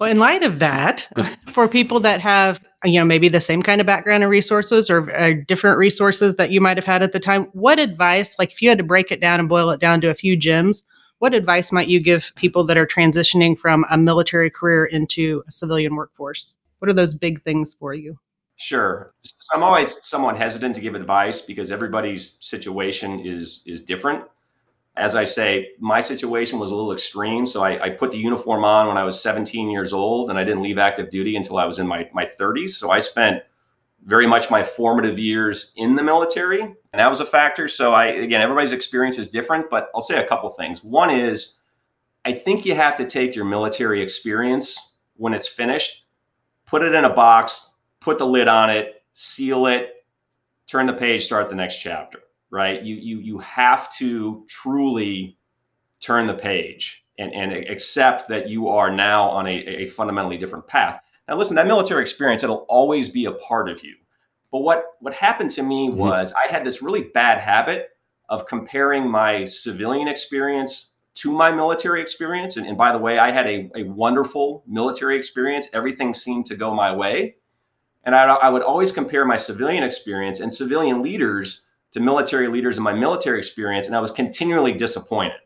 Well, 0.00 0.10
in 0.10 0.18
light 0.18 0.42
of 0.42 0.58
that, 0.58 1.08
for 1.52 1.68
people 1.68 2.00
that 2.00 2.20
have, 2.20 2.60
you 2.84 2.98
know, 2.98 3.04
maybe 3.04 3.28
the 3.28 3.40
same 3.40 3.62
kind 3.62 3.80
of 3.80 3.86
background 3.86 4.22
and 4.22 4.30
resources 4.30 4.90
or 4.90 5.10
uh, 5.14 5.34
different 5.46 5.78
resources 5.78 6.36
that 6.36 6.50
you 6.50 6.60
might 6.60 6.76
have 6.76 6.84
had 6.84 7.02
at 7.02 7.12
the 7.12 7.20
time, 7.20 7.44
what 7.52 7.78
advice, 7.78 8.36
like 8.38 8.52
if 8.52 8.60
you 8.60 8.68
had 8.68 8.78
to 8.78 8.84
break 8.84 9.10
it 9.10 9.20
down 9.20 9.40
and 9.40 9.48
boil 9.48 9.70
it 9.70 9.80
down 9.80 10.00
to 10.00 10.08
a 10.08 10.14
few 10.14 10.36
gems, 10.36 10.82
what 11.18 11.32
advice 11.32 11.72
might 11.72 11.88
you 11.88 12.00
give 12.00 12.32
people 12.34 12.64
that 12.64 12.76
are 12.76 12.86
transitioning 12.86 13.58
from 13.58 13.86
a 13.90 13.96
military 13.96 14.50
career 14.50 14.84
into 14.84 15.42
a 15.48 15.50
civilian 15.50 15.94
workforce? 15.94 16.54
What 16.80 16.88
are 16.90 16.94
those 16.94 17.14
big 17.14 17.42
things 17.42 17.74
for 17.74 17.94
you? 17.94 18.18
Sure. 18.56 19.14
So 19.20 19.56
I'm 19.56 19.62
always 19.62 20.04
somewhat 20.06 20.36
hesitant 20.36 20.74
to 20.76 20.80
give 20.80 20.94
advice 20.94 21.40
because 21.40 21.72
everybody's 21.72 22.38
situation 22.44 23.20
is 23.20 23.62
is 23.66 23.80
different. 23.80 24.24
As 24.96 25.16
I 25.16 25.24
say, 25.24 25.70
my 25.80 26.00
situation 26.00 26.58
was 26.58 26.70
a 26.70 26.76
little 26.76 26.92
extreme. 26.92 27.46
So 27.46 27.64
I, 27.64 27.82
I 27.82 27.90
put 27.90 28.12
the 28.12 28.18
uniform 28.18 28.64
on 28.64 28.86
when 28.86 28.96
I 28.96 29.02
was 29.02 29.20
17 29.20 29.70
years 29.70 29.92
old, 29.92 30.30
and 30.30 30.38
I 30.38 30.44
didn't 30.44 30.62
leave 30.62 30.78
active 30.78 31.10
duty 31.10 31.36
until 31.36 31.58
I 31.58 31.64
was 31.64 31.78
in 31.78 31.86
my, 31.86 32.08
my 32.12 32.24
30s. 32.24 32.70
So 32.70 32.90
I 32.90 33.00
spent 33.00 33.42
very 34.04 34.26
much 34.26 34.50
my 34.50 34.62
formative 34.62 35.18
years 35.18 35.72
in 35.76 35.96
the 35.96 36.02
military, 36.02 36.60
and 36.60 36.76
that 36.92 37.08
was 37.08 37.20
a 37.20 37.26
factor. 37.26 37.68
So 37.68 37.94
I 37.94 38.06
again, 38.06 38.40
everybody's 38.40 38.72
experience 38.72 39.18
is 39.18 39.28
different, 39.28 39.70
but 39.70 39.88
I'll 39.94 40.00
say 40.00 40.22
a 40.22 40.26
couple 40.26 40.48
things. 40.50 40.84
One 40.84 41.10
is, 41.10 41.58
I 42.24 42.32
think 42.32 42.66
you 42.66 42.74
have 42.74 42.96
to 42.96 43.04
take 43.04 43.34
your 43.34 43.44
military 43.44 44.02
experience 44.02 44.94
when 45.16 45.32
it's 45.32 45.48
finished, 45.48 46.04
put 46.66 46.82
it 46.82 46.94
in 46.94 47.04
a 47.04 47.12
box, 47.12 47.74
put 48.00 48.18
the 48.18 48.26
lid 48.26 48.48
on 48.48 48.70
it, 48.70 49.02
seal 49.12 49.66
it, 49.66 50.04
turn 50.66 50.86
the 50.86 50.92
page, 50.92 51.24
start 51.24 51.48
the 51.48 51.54
next 51.54 51.78
chapter. 51.78 52.20
Right? 52.54 52.80
You 52.82 52.94
you 52.94 53.18
you 53.18 53.38
have 53.38 53.92
to 53.96 54.44
truly 54.48 55.36
turn 56.00 56.26
the 56.28 56.34
page 56.34 57.04
and, 57.18 57.32
and 57.32 57.52
accept 57.52 58.28
that 58.28 58.48
you 58.48 58.68
are 58.68 58.90
now 58.90 59.28
on 59.28 59.46
a, 59.46 59.54
a 59.82 59.86
fundamentally 59.88 60.38
different 60.38 60.66
path. 60.66 61.00
Now, 61.26 61.36
listen, 61.36 61.56
that 61.56 61.66
military 61.66 62.02
experience, 62.02 62.44
it'll 62.44 62.66
always 62.68 63.08
be 63.08 63.24
a 63.24 63.32
part 63.32 63.68
of 63.68 63.82
you. 63.82 63.94
But 64.52 64.60
what, 64.60 64.84
what 65.00 65.14
happened 65.14 65.50
to 65.52 65.62
me 65.62 65.90
Mhm. 65.90 65.96
was 65.96 66.32
I 66.32 66.52
had 66.52 66.64
this 66.64 66.82
really 66.82 67.04
bad 67.14 67.38
habit 67.40 67.88
of 68.28 68.46
comparing 68.46 69.10
my 69.10 69.44
civilian 69.46 70.08
experience 70.08 70.92
to 71.14 71.32
my 71.32 71.50
military 71.52 72.00
experience. 72.00 72.56
And, 72.56 72.66
and 72.66 72.76
by 72.76 72.92
the 72.92 72.98
way, 72.98 73.18
I 73.18 73.30
had 73.30 73.46
a, 73.46 73.70
a 73.74 73.82
wonderful 73.84 74.62
military 74.66 75.16
experience. 75.16 75.68
Everything 75.72 76.14
seemed 76.14 76.46
to 76.46 76.56
go 76.56 76.74
my 76.74 76.94
way. 76.94 77.36
And 78.04 78.14
I, 78.14 78.24
I 78.26 78.48
would 78.48 78.62
always 78.62 78.92
compare 78.92 79.24
my 79.24 79.36
civilian 79.36 79.82
experience 79.82 80.38
and 80.40 80.52
civilian 80.52 81.02
leaders 81.02 81.66
to 81.94 82.00
military 82.00 82.48
leaders 82.48 82.76
in 82.76 82.82
my 82.82 82.92
military 82.92 83.38
experience. 83.38 83.86
And 83.86 83.96
I 83.96 84.00
was 84.00 84.10
continually 84.10 84.72
disappointed. 84.72 85.38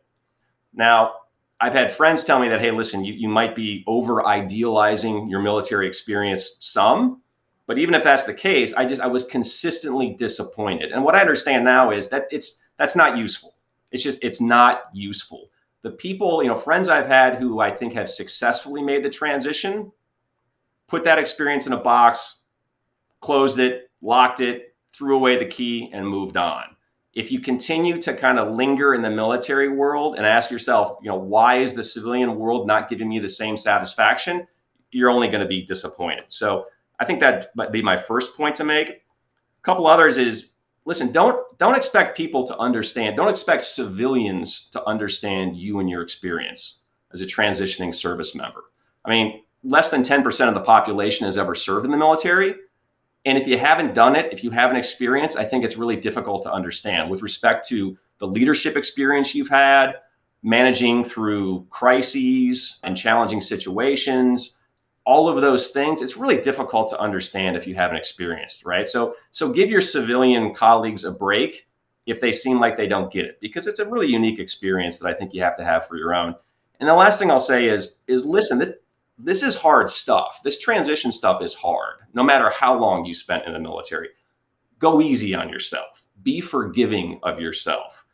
Now, 0.72 1.12
I've 1.60 1.74
had 1.74 1.92
friends 1.92 2.24
tell 2.24 2.40
me 2.40 2.48
that, 2.48 2.60
hey, 2.60 2.70
listen, 2.70 3.04
you, 3.04 3.12
you 3.12 3.28
might 3.28 3.54
be 3.54 3.84
over 3.86 4.26
idealizing 4.26 5.28
your 5.28 5.40
military 5.40 5.86
experience 5.86 6.56
some. 6.60 7.20
But 7.66 7.76
even 7.76 7.94
if 7.94 8.02
that's 8.02 8.24
the 8.24 8.32
case, 8.32 8.72
I 8.72 8.86
just 8.86 9.02
I 9.02 9.08
was 9.08 9.24
consistently 9.24 10.14
disappointed. 10.14 10.90
And 10.90 11.04
what 11.04 11.14
I 11.14 11.20
understand 11.20 11.66
now 11.66 11.90
is 11.90 12.08
that 12.08 12.26
it's 12.30 12.64
that's 12.78 12.96
not 12.96 13.18
useful. 13.18 13.54
It's 13.92 14.02
just 14.02 14.18
it's 14.24 14.40
not 14.40 14.84
useful. 14.94 15.50
The 15.82 15.90
people, 15.90 16.42
you 16.42 16.48
know, 16.48 16.54
friends 16.54 16.88
I've 16.88 17.06
had 17.06 17.36
who 17.36 17.60
I 17.60 17.70
think 17.70 17.92
have 17.92 18.08
successfully 18.08 18.82
made 18.82 19.04
the 19.04 19.10
transition, 19.10 19.92
put 20.86 21.04
that 21.04 21.18
experience 21.18 21.66
in 21.66 21.74
a 21.74 21.78
box, 21.78 22.44
closed 23.20 23.58
it, 23.58 23.90
locked 24.00 24.40
it, 24.40 24.67
threw 24.98 25.16
away 25.16 25.38
the 25.38 25.46
key, 25.46 25.90
and 25.92 26.06
moved 26.06 26.36
on 26.36 26.76
if 27.18 27.32
you 27.32 27.40
continue 27.40 28.00
to 28.00 28.14
kind 28.14 28.38
of 28.38 28.54
linger 28.54 28.94
in 28.94 29.02
the 29.02 29.10
military 29.10 29.68
world 29.68 30.16
and 30.16 30.24
ask 30.24 30.52
yourself, 30.52 30.98
you 31.02 31.08
know, 31.08 31.16
why 31.16 31.56
is 31.56 31.74
the 31.74 31.82
civilian 31.82 32.36
world 32.36 32.64
not 32.66 32.88
giving 32.88 33.08
me 33.08 33.18
the 33.18 33.28
same 33.28 33.56
satisfaction? 33.56 34.46
You're 34.92 35.10
only 35.10 35.26
going 35.26 35.40
to 35.40 35.48
be 35.48 35.64
disappointed. 35.64 36.26
So 36.28 36.66
I 37.00 37.04
think 37.04 37.18
that 37.18 37.50
might 37.56 37.72
be 37.72 37.82
my 37.82 37.96
first 37.96 38.36
point 38.36 38.54
to 38.54 38.64
make. 38.64 38.88
A 38.88 39.62
couple 39.62 39.88
others 39.88 40.16
is 40.16 40.54
listen, 40.84 41.10
don't 41.10 41.40
don't 41.58 41.74
expect 41.74 42.16
people 42.16 42.46
to 42.46 42.56
understand, 42.58 43.16
don't 43.16 43.28
expect 43.28 43.64
civilians 43.64 44.68
to 44.70 44.84
understand 44.84 45.56
you 45.56 45.80
and 45.80 45.90
your 45.90 46.02
experience 46.02 46.82
as 47.12 47.20
a 47.20 47.26
transitioning 47.26 47.92
service 47.92 48.36
member. 48.36 48.64
I 49.04 49.10
mean, 49.10 49.42
less 49.64 49.90
than 49.90 50.04
10% 50.04 50.46
of 50.46 50.54
the 50.54 50.60
population 50.60 51.24
has 51.24 51.36
ever 51.36 51.56
served 51.56 51.84
in 51.84 51.90
the 51.90 51.98
military. 51.98 52.54
And 53.28 53.36
if 53.36 53.46
you 53.46 53.58
haven't 53.58 53.92
done 53.92 54.16
it, 54.16 54.32
if 54.32 54.42
you 54.42 54.50
haven't 54.50 54.78
experienced, 54.78 55.36
I 55.36 55.44
think 55.44 55.62
it's 55.62 55.76
really 55.76 55.96
difficult 55.96 56.42
to 56.44 56.50
understand 56.50 57.10
with 57.10 57.20
respect 57.20 57.68
to 57.68 57.94
the 58.20 58.26
leadership 58.26 58.74
experience 58.74 59.34
you've 59.34 59.50
had, 59.50 59.96
managing 60.42 61.04
through 61.04 61.66
crises 61.68 62.80
and 62.84 62.96
challenging 62.96 63.42
situations, 63.42 64.58
all 65.04 65.28
of 65.28 65.42
those 65.42 65.72
things. 65.72 66.00
It's 66.00 66.16
really 66.16 66.40
difficult 66.40 66.88
to 66.88 66.98
understand 66.98 67.54
if 67.54 67.66
you 67.66 67.74
haven't 67.74 67.98
experienced, 67.98 68.64
right? 68.64 68.88
So, 68.88 69.14
so 69.30 69.52
give 69.52 69.68
your 69.68 69.82
civilian 69.82 70.54
colleagues 70.54 71.04
a 71.04 71.12
break 71.12 71.68
if 72.06 72.22
they 72.22 72.32
seem 72.32 72.58
like 72.58 72.78
they 72.78 72.88
don't 72.88 73.12
get 73.12 73.26
it, 73.26 73.38
because 73.42 73.66
it's 73.66 73.78
a 73.78 73.90
really 73.90 74.08
unique 74.10 74.38
experience 74.38 74.98
that 75.00 75.08
I 75.08 75.12
think 75.12 75.34
you 75.34 75.42
have 75.42 75.58
to 75.58 75.64
have 75.64 75.84
for 75.86 75.98
your 75.98 76.14
own. 76.14 76.34
And 76.80 76.88
the 76.88 76.94
last 76.94 77.18
thing 77.18 77.30
I'll 77.30 77.40
say 77.40 77.68
is, 77.68 77.98
is 78.06 78.24
listen, 78.24 78.58
this, 78.58 78.70
this 79.18 79.42
is 79.42 79.56
hard 79.56 79.90
stuff. 79.90 80.40
This 80.44 80.60
transition 80.60 81.10
stuff 81.10 81.42
is 81.42 81.54
hard, 81.54 81.96
no 82.14 82.22
matter 82.22 82.50
how 82.50 82.78
long 82.78 83.04
you 83.04 83.12
spent 83.12 83.46
in 83.46 83.52
the 83.52 83.58
military. 83.58 84.10
Go 84.78 85.00
easy 85.00 85.34
on 85.34 85.48
yourself. 85.48 86.06
Be 86.22 86.40
forgiving 86.40 87.18
of 87.22 87.40
yourself, 87.40 88.06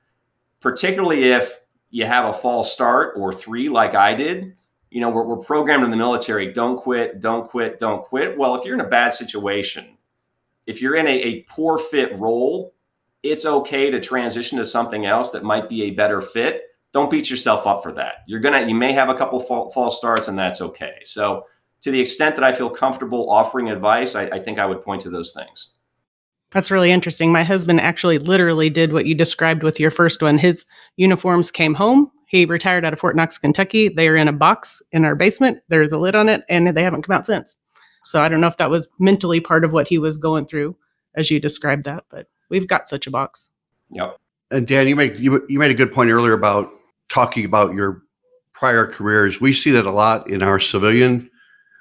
particularly 0.60 1.24
if 1.24 1.60
you 1.90 2.06
have 2.06 2.24
a 2.24 2.32
false 2.32 2.72
start 2.72 3.14
or 3.16 3.32
three, 3.32 3.68
like 3.68 3.94
I 3.94 4.14
did. 4.14 4.56
You 4.90 5.00
know, 5.00 5.10
we're, 5.10 5.24
we're 5.24 5.36
programmed 5.36 5.84
in 5.84 5.90
the 5.90 5.96
military 5.96 6.52
don't 6.52 6.76
quit, 6.76 7.20
don't 7.20 7.48
quit, 7.48 7.78
don't 7.78 8.02
quit. 8.02 8.38
Well, 8.38 8.54
if 8.54 8.64
you're 8.64 8.74
in 8.74 8.80
a 8.80 8.88
bad 8.88 9.12
situation, 9.12 9.98
if 10.66 10.80
you're 10.80 10.96
in 10.96 11.06
a, 11.06 11.10
a 11.10 11.42
poor 11.42 11.78
fit 11.78 12.18
role, 12.18 12.74
it's 13.22 13.44
okay 13.44 13.90
to 13.90 14.00
transition 14.00 14.58
to 14.58 14.64
something 14.64 15.04
else 15.04 15.30
that 15.32 15.42
might 15.42 15.68
be 15.68 15.84
a 15.84 15.90
better 15.90 16.20
fit 16.20 16.62
don't 16.94 17.10
beat 17.10 17.28
yourself 17.28 17.66
up 17.66 17.82
for 17.82 17.92
that. 17.92 18.22
You're 18.26 18.40
gonna, 18.40 18.66
you 18.66 18.74
may 18.74 18.92
have 18.92 19.10
a 19.10 19.14
couple 19.14 19.40
false 19.40 19.98
starts, 19.98 20.28
and 20.28 20.38
that's 20.38 20.62
okay. 20.62 21.00
So, 21.04 21.46
to 21.82 21.90
the 21.90 22.00
extent 22.00 22.34
that 22.36 22.44
I 22.44 22.52
feel 22.52 22.70
comfortable 22.70 23.28
offering 23.28 23.68
advice, 23.68 24.14
I, 24.14 24.22
I 24.28 24.38
think 24.38 24.58
I 24.58 24.64
would 24.64 24.80
point 24.80 25.02
to 25.02 25.10
those 25.10 25.32
things. 25.32 25.74
That's 26.52 26.70
really 26.70 26.92
interesting. 26.92 27.32
My 27.32 27.42
husband 27.42 27.80
actually 27.80 28.18
literally 28.18 28.70
did 28.70 28.92
what 28.92 29.06
you 29.06 29.14
described 29.14 29.62
with 29.62 29.78
your 29.78 29.90
first 29.90 30.22
one. 30.22 30.38
His 30.38 30.64
uniforms 30.96 31.50
came 31.50 31.74
home. 31.74 32.10
He 32.28 32.46
retired 32.46 32.84
out 32.84 32.92
of 32.92 33.00
Fort 33.00 33.16
Knox, 33.16 33.36
Kentucky. 33.36 33.88
They 33.88 34.08
are 34.08 34.16
in 34.16 34.28
a 34.28 34.32
box 34.32 34.80
in 34.92 35.04
our 35.04 35.16
basement. 35.16 35.58
There's 35.68 35.92
a 35.92 35.98
lid 35.98 36.14
on 36.14 36.28
it, 36.28 36.42
and 36.48 36.68
they 36.68 36.82
haven't 36.82 37.02
come 37.02 37.16
out 37.16 37.26
since. 37.26 37.56
So 38.04 38.20
I 38.20 38.28
don't 38.28 38.40
know 38.40 38.46
if 38.46 38.56
that 38.58 38.70
was 38.70 38.88
mentally 39.00 39.40
part 39.40 39.64
of 39.64 39.72
what 39.72 39.88
he 39.88 39.98
was 39.98 40.16
going 40.16 40.46
through 40.46 40.76
as 41.16 41.30
you 41.30 41.40
described 41.40 41.84
that, 41.84 42.04
but 42.08 42.28
we've 42.50 42.68
got 42.68 42.88
such 42.88 43.06
a 43.06 43.10
box. 43.10 43.50
Yep. 43.90 44.16
And 44.52 44.66
Dan, 44.66 44.86
you 44.86 44.94
make 44.96 45.18
you, 45.18 45.44
you 45.48 45.58
made 45.58 45.70
a 45.72 45.74
good 45.74 45.92
point 45.92 46.10
earlier 46.10 46.34
about 46.34 46.72
talking 47.08 47.44
about 47.44 47.74
your 47.74 48.02
prior 48.52 48.86
careers, 48.86 49.40
we 49.40 49.52
see 49.52 49.70
that 49.72 49.86
a 49.86 49.90
lot 49.90 50.28
in 50.28 50.42
our 50.42 50.58
civilian 50.58 51.30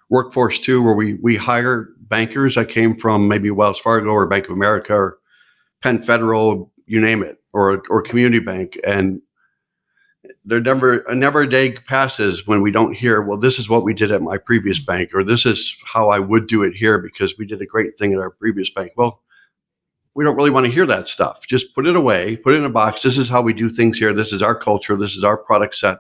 workforce 0.10 0.60
too, 0.60 0.84
where 0.84 0.96
we 0.96 1.16
we 1.16 1.36
hire 1.36 1.90
bankers 2.02 2.56
that 2.56 2.70
came 2.70 2.96
from 2.96 3.28
maybe 3.28 3.50
Wells 3.50 3.80
Fargo 3.80 4.10
or 4.10 4.28
Bank 4.28 4.46
of 4.46 4.52
America 4.52 4.94
or 4.94 5.18
Penn 5.82 6.02
Federal, 6.02 6.72
you 6.86 7.02
name 7.02 7.24
it, 7.24 7.38
or 7.54 7.82
or 7.90 8.02
community 8.02 8.40
bank, 8.40 8.78
and 8.86 9.22
there 10.46 10.60
never 10.60 11.04
never 11.14 11.42
a 11.42 11.50
day 11.50 11.74
passes 11.74 12.46
when 12.46 12.62
we 12.62 12.72
don't 12.72 12.94
hear, 12.94 13.22
well, 13.22 13.40
this 13.40 13.58
is 13.58 13.70
what 13.70 13.84
we 13.84 13.94
did 13.94 14.12
at 14.12 14.22
my 14.22 14.38
previous 14.38 14.80
bank, 14.80 15.12
or 15.14 15.24
this 15.24 15.46
is 15.46 15.76
how 15.86 16.10
I 16.10 16.20
would 16.20 16.48
do 16.48 16.64
it 16.64 16.76
here 16.76 17.00
because 17.00 17.38
we 17.38 17.46
did 17.46 17.62
a 17.62 17.66
great 17.66 17.98
thing 17.98 18.14
at 18.14 18.20
our 18.20 18.30
previous 18.30 18.70
bank. 18.70 18.92
Well, 18.96 19.23
we 20.16 20.24
don't 20.24 20.36
really 20.36 20.50
want 20.50 20.66
to 20.66 20.72
hear 20.72 20.86
that 20.86 21.08
stuff. 21.08 21.48
Just 21.48 21.74
put 21.74 21.88
it 21.88 21.96
away, 21.96 22.38
put 22.38 22.54
it 22.54 22.58
in 22.58 22.66
a 22.66 22.70
box. 22.70 23.02
This 23.02 23.18
is 23.18 23.30
how 23.30 23.42
we 23.42 23.54
do 23.54 23.70
things 23.70 23.98
here. 23.98 24.14
This 24.14 24.32
is 24.32 24.42
our 24.42 24.56
culture. 24.56 24.96
This 24.96 25.16
is 25.16 25.24
our 25.24 25.38
product 25.38 25.76
set. 25.76 26.00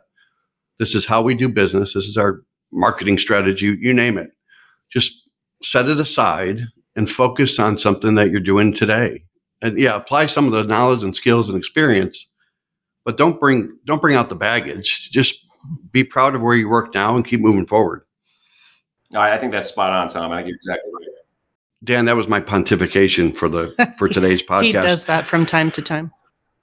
This 0.79 0.95
is 0.95 1.05
how 1.05 1.21
we 1.21 1.33
do 1.33 1.49
business. 1.49 1.93
This 1.93 2.05
is 2.05 2.17
our 2.17 2.43
marketing 2.71 3.17
strategy, 3.17 3.77
you 3.79 3.93
name 3.93 4.17
it. 4.17 4.31
Just 4.89 5.27
set 5.63 5.87
it 5.87 5.99
aside 5.99 6.61
and 6.95 7.09
focus 7.09 7.59
on 7.59 7.77
something 7.77 8.15
that 8.15 8.29
you're 8.29 8.39
doing 8.39 8.73
today. 8.73 9.23
And 9.61 9.79
yeah, 9.79 9.95
apply 9.95 10.25
some 10.25 10.45
of 10.45 10.51
the 10.51 10.63
knowledge 10.63 11.03
and 11.03 11.15
skills 11.15 11.49
and 11.49 11.57
experience, 11.57 12.27
but 13.05 13.17
don't 13.17 13.39
bring 13.39 13.77
don't 13.85 14.01
bring 14.01 14.15
out 14.15 14.29
the 14.29 14.35
baggage. 14.35 15.09
Just 15.09 15.45
be 15.91 16.03
proud 16.03 16.35
of 16.35 16.41
where 16.41 16.55
you 16.55 16.69
work 16.69 16.93
now 16.93 17.15
and 17.15 17.25
keep 17.25 17.39
moving 17.39 17.65
forward. 17.65 18.03
I 19.15 19.37
think 19.37 19.51
that's 19.51 19.69
spot 19.69 19.93
on, 19.93 20.09
Tom. 20.09 20.31
I 20.31 20.37
think 20.37 20.47
you're 20.47 20.55
exactly 20.57 20.91
right. 20.91 21.07
Dan, 21.83 22.05
that 22.05 22.15
was 22.15 22.27
my 22.27 22.39
pontification 22.39 23.35
for 23.35 23.49
the 23.49 23.93
for 23.97 24.07
today's 24.09 24.41
podcast. 24.41 24.63
he 24.63 24.71
does 24.73 25.03
that 25.05 25.27
from 25.27 25.45
time 25.45 25.71
to 25.71 25.81
time. 25.81 26.11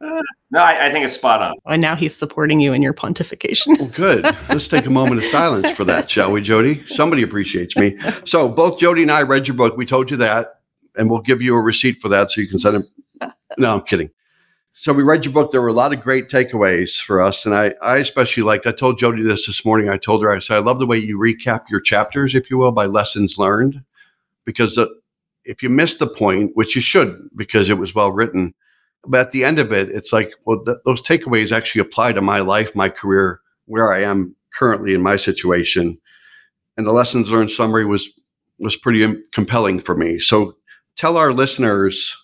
Uh, 0.01 0.23
no, 0.51 0.61
I, 0.61 0.87
I, 0.87 0.91
think 0.91 1.05
it's 1.05 1.13
spot 1.13 1.43
on. 1.43 1.55
And 1.67 1.83
now 1.83 1.95
he's 1.95 2.17
supporting 2.17 2.59
you 2.59 2.73
in 2.73 2.81
your 2.81 2.95
pontification. 2.95 3.79
well, 3.79 3.89
good. 3.89 4.25
Let's 4.49 4.67
take 4.67 4.87
a 4.87 4.91
moment 4.91 5.19
of 5.19 5.27
silence 5.27 5.71
for 5.73 5.85
that, 5.85 6.11
shall 6.11 6.33
we, 6.33 6.41
Jodi? 6.41 6.83
Somebody 6.87 7.23
appreciates 7.23 7.77
me. 7.77 7.99
So 8.25 8.49
both 8.49 8.79
Jodi 8.79 9.03
and 9.03 9.11
I 9.11 9.23
read 9.23 9.47
your 9.47 9.59
book. 9.59 9.77
We 9.77 9.85
told 9.85 10.11
you 10.11 10.17
that, 10.17 10.61
and 10.97 11.11
we'll 11.11 11.21
give 11.21 11.43
you 11.43 11.55
a 11.55 11.61
receipt 11.61 12.01
for 12.01 12.09
that 12.09 12.31
so 12.31 12.41
you 12.41 12.49
can 12.49 12.59
send 12.59 12.83
it. 12.83 13.33
No, 13.59 13.75
I'm 13.75 13.83
kidding. 13.83 14.11
So 14.73 14.95
we 14.95 15.03
read 15.03 15.27
your 15.27 15.35
book. 15.35 15.53
There 15.53 15.61
were 15.61 15.69
a 15.69 15.75
lot 15.75 15.93
of 15.93 16.01
great 16.01 16.31
takeaways 16.31 16.99
for 16.99 17.21
us, 17.21 17.45
and 17.45 17.55
I, 17.55 17.75
I 17.83 17.99
especially 17.99 18.43
liked. 18.43 18.67
I 18.67 18.73
told 18.73 18.99
Jodi 18.99 19.23
this 19.23 19.47
this 19.47 19.67
morning. 19.67 19.91
I 19.91 19.99
told 19.99 20.23
her 20.23 20.31
I 20.31 20.39
said 20.39 20.57
I 20.57 20.61
love 20.61 20.79
the 20.79 20.87
way 20.87 20.97
you 20.97 21.19
recap 21.19 21.69
your 21.69 21.81
chapters, 21.81 22.35
if 22.35 22.51
you 22.51 22.57
will, 22.57 22.73
by 22.73 22.87
lessons 22.87 23.37
learned, 23.37 23.83
because 24.47 24.77
the 24.77 25.00
if 25.51 25.65
you 25.65 25.69
miss 25.69 25.97
the 25.97 26.07
point, 26.07 26.53
which 26.55 26.77
you 26.77 26.81
should 26.81 27.29
because 27.35 27.69
it 27.69 27.79
was 27.79 27.95
well 27.95 28.13
written, 28.13 28.55
but 29.07 29.21
at 29.21 29.31
the 29.33 29.45
end 29.45 29.59
of 29.59 29.73
it, 29.73 29.89
it's 29.89 30.13
like, 30.13 30.33
well, 30.45 30.63
th- 30.65 30.79
those 30.85 31.03
takeaways 31.03 31.51
actually 31.51 31.81
apply 31.81 32.13
to 32.13 32.21
my 32.21 32.39
life, 32.39 32.75
my 32.77 32.89
career, 32.89 33.41
where 33.67 33.93
I 33.93 34.03
am 34.03 34.37
currently 34.55 34.95
in 34.95 35.03
my 35.03 35.17
situation. 35.17 35.99
And 36.77 36.87
the 36.87 36.93
lessons 36.93 37.33
learned 37.33 37.51
summary 37.51 37.85
was 37.85 38.09
was 38.61 38.77
pretty 38.77 39.17
compelling 39.33 39.81
for 39.81 39.97
me. 39.97 40.21
So 40.21 40.57
tell 40.97 41.17
our 41.17 41.33
listeners 41.33 42.17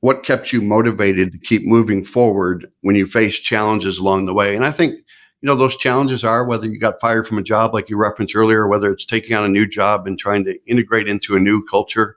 what 0.00 0.24
kept 0.24 0.52
you 0.52 0.60
motivated 0.60 1.30
to 1.32 1.38
keep 1.38 1.62
moving 1.64 2.04
forward 2.04 2.70
when 2.80 2.96
you 2.96 3.06
face 3.06 3.38
challenges 3.38 3.98
along 3.98 4.26
the 4.26 4.34
way. 4.34 4.56
And 4.56 4.64
I 4.64 4.72
think 4.72 4.94
you 5.42 5.46
know 5.46 5.54
those 5.54 5.76
challenges 5.76 6.24
are 6.24 6.44
whether 6.44 6.66
you 6.66 6.80
got 6.80 7.00
fired 7.00 7.28
from 7.28 7.38
a 7.38 7.42
job 7.42 7.72
like 7.72 7.88
you 7.88 7.96
referenced 7.96 8.34
earlier, 8.34 8.66
whether 8.66 8.90
it's 8.90 9.06
taking 9.06 9.36
on 9.36 9.44
a 9.44 9.48
new 9.48 9.66
job 9.66 10.08
and 10.08 10.18
trying 10.18 10.44
to 10.46 10.58
integrate 10.66 11.06
into 11.06 11.36
a 11.36 11.40
new 11.40 11.62
culture, 11.66 12.16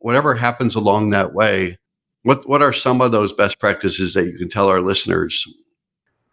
whatever 0.00 0.34
happens 0.34 0.74
along 0.74 1.10
that 1.10 1.32
way, 1.32 1.78
what 2.22 2.46
what 2.48 2.62
are 2.62 2.72
some 2.72 3.00
of 3.00 3.12
those 3.12 3.32
best 3.32 3.58
practices 3.58 4.14
that 4.14 4.26
you 4.26 4.36
can 4.36 4.48
tell 4.48 4.68
our 4.68 4.80
listeners? 4.80 5.46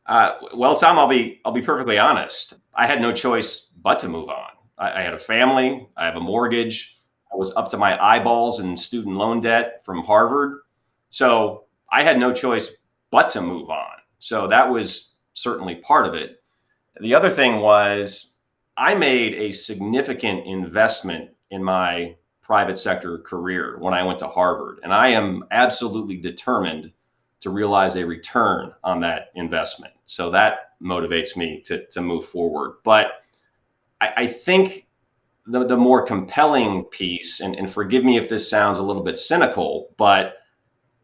Uh, 0.08 0.32
well, 0.56 0.76
Tom, 0.76 0.98
I'll 1.00 1.08
be 1.08 1.40
I'll 1.46 1.52
be 1.52 1.62
perfectly 1.62 1.98
honest. 1.98 2.56
I 2.74 2.88
had 2.88 3.02
no 3.02 3.12
choice 3.12 3.70
but 3.82 4.00
to 4.00 4.10
move 4.10 4.30
on. 4.30 4.50
I, 4.78 5.00
I 5.00 5.02
had 5.02 5.14
a 5.14 5.20
family. 5.20 5.88
I 5.96 6.06
have 6.06 6.16
a 6.16 6.22
mortgage. 6.22 6.98
I 7.32 7.36
was 7.36 7.56
up 7.56 7.70
to 7.70 7.78
my 7.78 8.02
eyeballs 8.04 8.60
in 8.60 8.78
student 8.78 9.16
loan 9.16 9.42
debt 9.42 9.82
from 9.86 10.04
Harvard. 10.04 10.60
So 11.10 11.66
I 11.92 12.04
had 12.04 12.20
no 12.20 12.34
choice 12.34 12.78
but 13.12 13.30
to 13.32 13.42
move 13.42 13.70
on. 13.70 13.98
So 14.20 14.48
that 14.48 14.70
was 14.70 15.14
certainly 15.34 15.76
part 15.76 16.06
of 16.06 16.14
it. 16.14 16.42
The 17.00 17.14
other 17.14 17.30
thing 17.30 17.58
was 17.60 18.36
I 18.76 18.96
made 18.96 19.34
a 19.34 19.52
significant 19.52 20.46
investment 20.48 21.32
in 21.52 21.64
my 21.64 22.16
private 22.48 22.78
sector 22.78 23.18
career 23.18 23.76
when 23.80 23.94
I 23.94 24.04
went 24.04 24.20
to 24.20 24.28
Harvard. 24.28 24.80
And 24.82 24.94
I 24.94 25.10
am 25.10 25.44
absolutely 25.52 26.16
determined 26.16 26.94
to 27.42 27.50
realize 27.50 27.98
a 27.98 28.06
return 28.06 28.72
on 28.86 29.02
that 29.02 29.32
investment. 29.36 29.94
So 30.06 30.32
that 30.32 30.80
motivates 30.82 31.36
me 31.36 31.62
to, 31.66 31.86
to 31.88 32.02
move 32.02 32.24
forward. 32.24 32.78
But 32.86 33.08
I, 34.00 34.14
I 34.16 34.28
think 34.28 34.88
the, 35.46 35.66
the 35.66 35.76
more 35.76 36.02
compelling 36.02 36.86
piece, 36.86 37.42
and, 37.42 37.54
and 37.54 37.70
forgive 37.70 38.06
me 38.06 38.16
if 38.16 38.30
this 38.30 38.50
sounds 38.50 38.78
a 38.78 38.84
little 38.84 39.04
bit 39.04 39.18
cynical, 39.18 39.90
but 39.98 40.36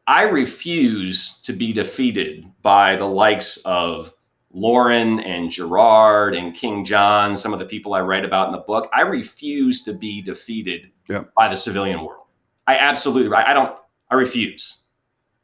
I 0.08 0.24
refuse 0.24 1.42
to 1.42 1.52
be 1.52 1.74
defeated 1.74 2.46
by 2.62 2.96
the 2.96 3.06
likes 3.06 3.58
of 3.66 4.13
Loren 4.54 5.20
and 5.20 5.50
Gerard 5.50 6.36
and 6.36 6.56
King 6.56 6.86
John, 6.86 7.36
some 7.36 7.54
of 7.54 7.60
the 7.60 7.66
people 7.66 7.94
I 7.94 8.02
write 8.02 8.24
about 8.24 8.48
in 8.48 8.54
the 8.54 8.60
book. 8.60 8.90
I 8.94 9.02
refuse 9.02 9.84
to 9.84 9.94
be 9.94 10.22
defeated 10.22 10.92
yeah. 11.10 11.24
by 11.36 11.48
the 11.48 11.58
civilian 11.58 12.06
world. 12.06 12.28
I 12.68 12.78
absolutely, 12.78 13.36
I, 13.36 13.52
I 13.52 13.54
don't, 13.54 13.78
I 14.10 14.16
refuse. 14.16 14.84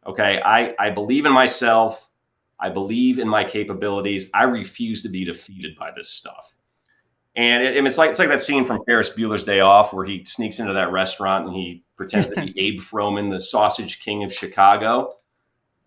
Okay. 0.05 0.41
I, 0.43 0.75
I 0.79 0.91
believe 0.91 1.25
in 1.25 1.33
myself. 1.33 2.09
I 2.59 2.69
believe 2.69 3.19
in 3.19 3.27
my 3.27 3.43
capabilities. 3.43 4.29
I 4.33 4.43
refuse 4.43 5.01
to 5.03 5.09
be 5.09 5.25
defeated 5.25 5.75
by 5.77 5.91
this 5.95 6.09
stuff. 6.09 6.55
And 7.35 7.63
it, 7.63 7.83
it's 7.85 7.97
like 7.97 8.09
it's 8.09 8.19
like 8.19 8.29
that 8.29 8.41
scene 8.41 8.65
from 8.65 8.83
Ferris 8.85 9.09
Bueller's 9.09 9.43
Day 9.43 9.61
Off 9.61 9.93
where 9.93 10.05
he 10.05 10.25
sneaks 10.25 10.59
into 10.59 10.73
that 10.73 10.91
restaurant 10.91 11.45
and 11.45 11.55
he 11.55 11.83
pretends 11.95 12.27
to 12.27 12.35
be 12.35 12.53
Abe 12.59 12.79
Froman, 12.79 13.29
the 13.29 13.39
sausage 13.39 14.01
king 14.01 14.23
of 14.23 14.33
Chicago. 14.33 15.13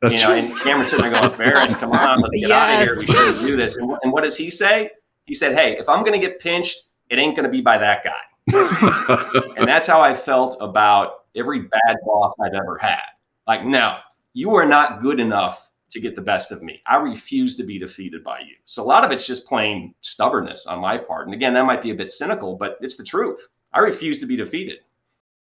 That's 0.02 0.20
you 0.20 0.28
know, 0.28 0.34
and 0.34 0.58
Cameron's 0.58 0.90
sitting 0.90 1.10
there 1.10 1.20
going, 1.20 1.32
Ferris, 1.36 1.76
come 1.76 1.92
on, 1.92 2.20
let's 2.20 2.34
get 2.34 2.48
yes. 2.48 2.52
out 2.52 2.82
of 2.82 2.88
here. 2.88 2.98
We 2.98 3.06
shouldn't 3.06 3.46
do 3.46 3.56
this. 3.56 3.76
And, 3.76 3.90
and 4.02 4.12
what 4.12 4.24
does 4.24 4.36
he 4.36 4.50
say? 4.50 4.90
He 5.26 5.34
said, 5.34 5.54
Hey, 5.54 5.76
if 5.78 5.88
I'm 5.88 6.00
going 6.00 6.12
to 6.12 6.18
get 6.18 6.40
pinched, 6.40 6.88
it 7.08 7.18
ain't 7.18 7.36
going 7.36 7.44
to 7.44 7.50
be 7.50 7.60
by 7.60 7.78
that 7.78 8.02
guy. 8.02 8.20
and 9.56 9.68
that's 9.68 9.86
how 9.86 10.00
I 10.00 10.12
felt 10.12 10.56
about 10.60 11.26
every 11.36 11.60
bad 11.60 11.96
boss 12.04 12.34
I've 12.42 12.54
ever 12.54 12.78
had. 12.78 12.98
Like, 13.46 13.64
no, 13.64 13.98
you 14.34 14.54
are 14.56 14.66
not 14.66 15.00
good 15.00 15.20
enough 15.20 15.70
to 15.90 16.00
get 16.00 16.16
the 16.16 16.22
best 16.22 16.50
of 16.50 16.62
me. 16.62 16.82
I 16.86 16.96
refuse 16.96 17.56
to 17.56 17.62
be 17.62 17.78
defeated 17.78 18.24
by 18.24 18.40
you. 18.40 18.56
So 18.64 18.82
a 18.82 18.84
lot 18.84 19.04
of 19.04 19.12
it's 19.12 19.26
just 19.26 19.46
plain 19.46 19.94
stubbornness 20.00 20.66
on 20.66 20.80
my 20.80 20.98
part. 20.98 21.26
And 21.26 21.34
again, 21.34 21.54
that 21.54 21.66
might 21.66 21.82
be 21.82 21.90
a 21.90 21.94
bit 21.94 22.10
cynical, 22.10 22.56
but 22.56 22.78
it's 22.80 22.96
the 22.96 23.04
truth. 23.04 23.48
I 23.72 23.80
refuse 23.80 24.18
to 24.20 24.26
be 24.26 24.36
defeated. 24.36 24.78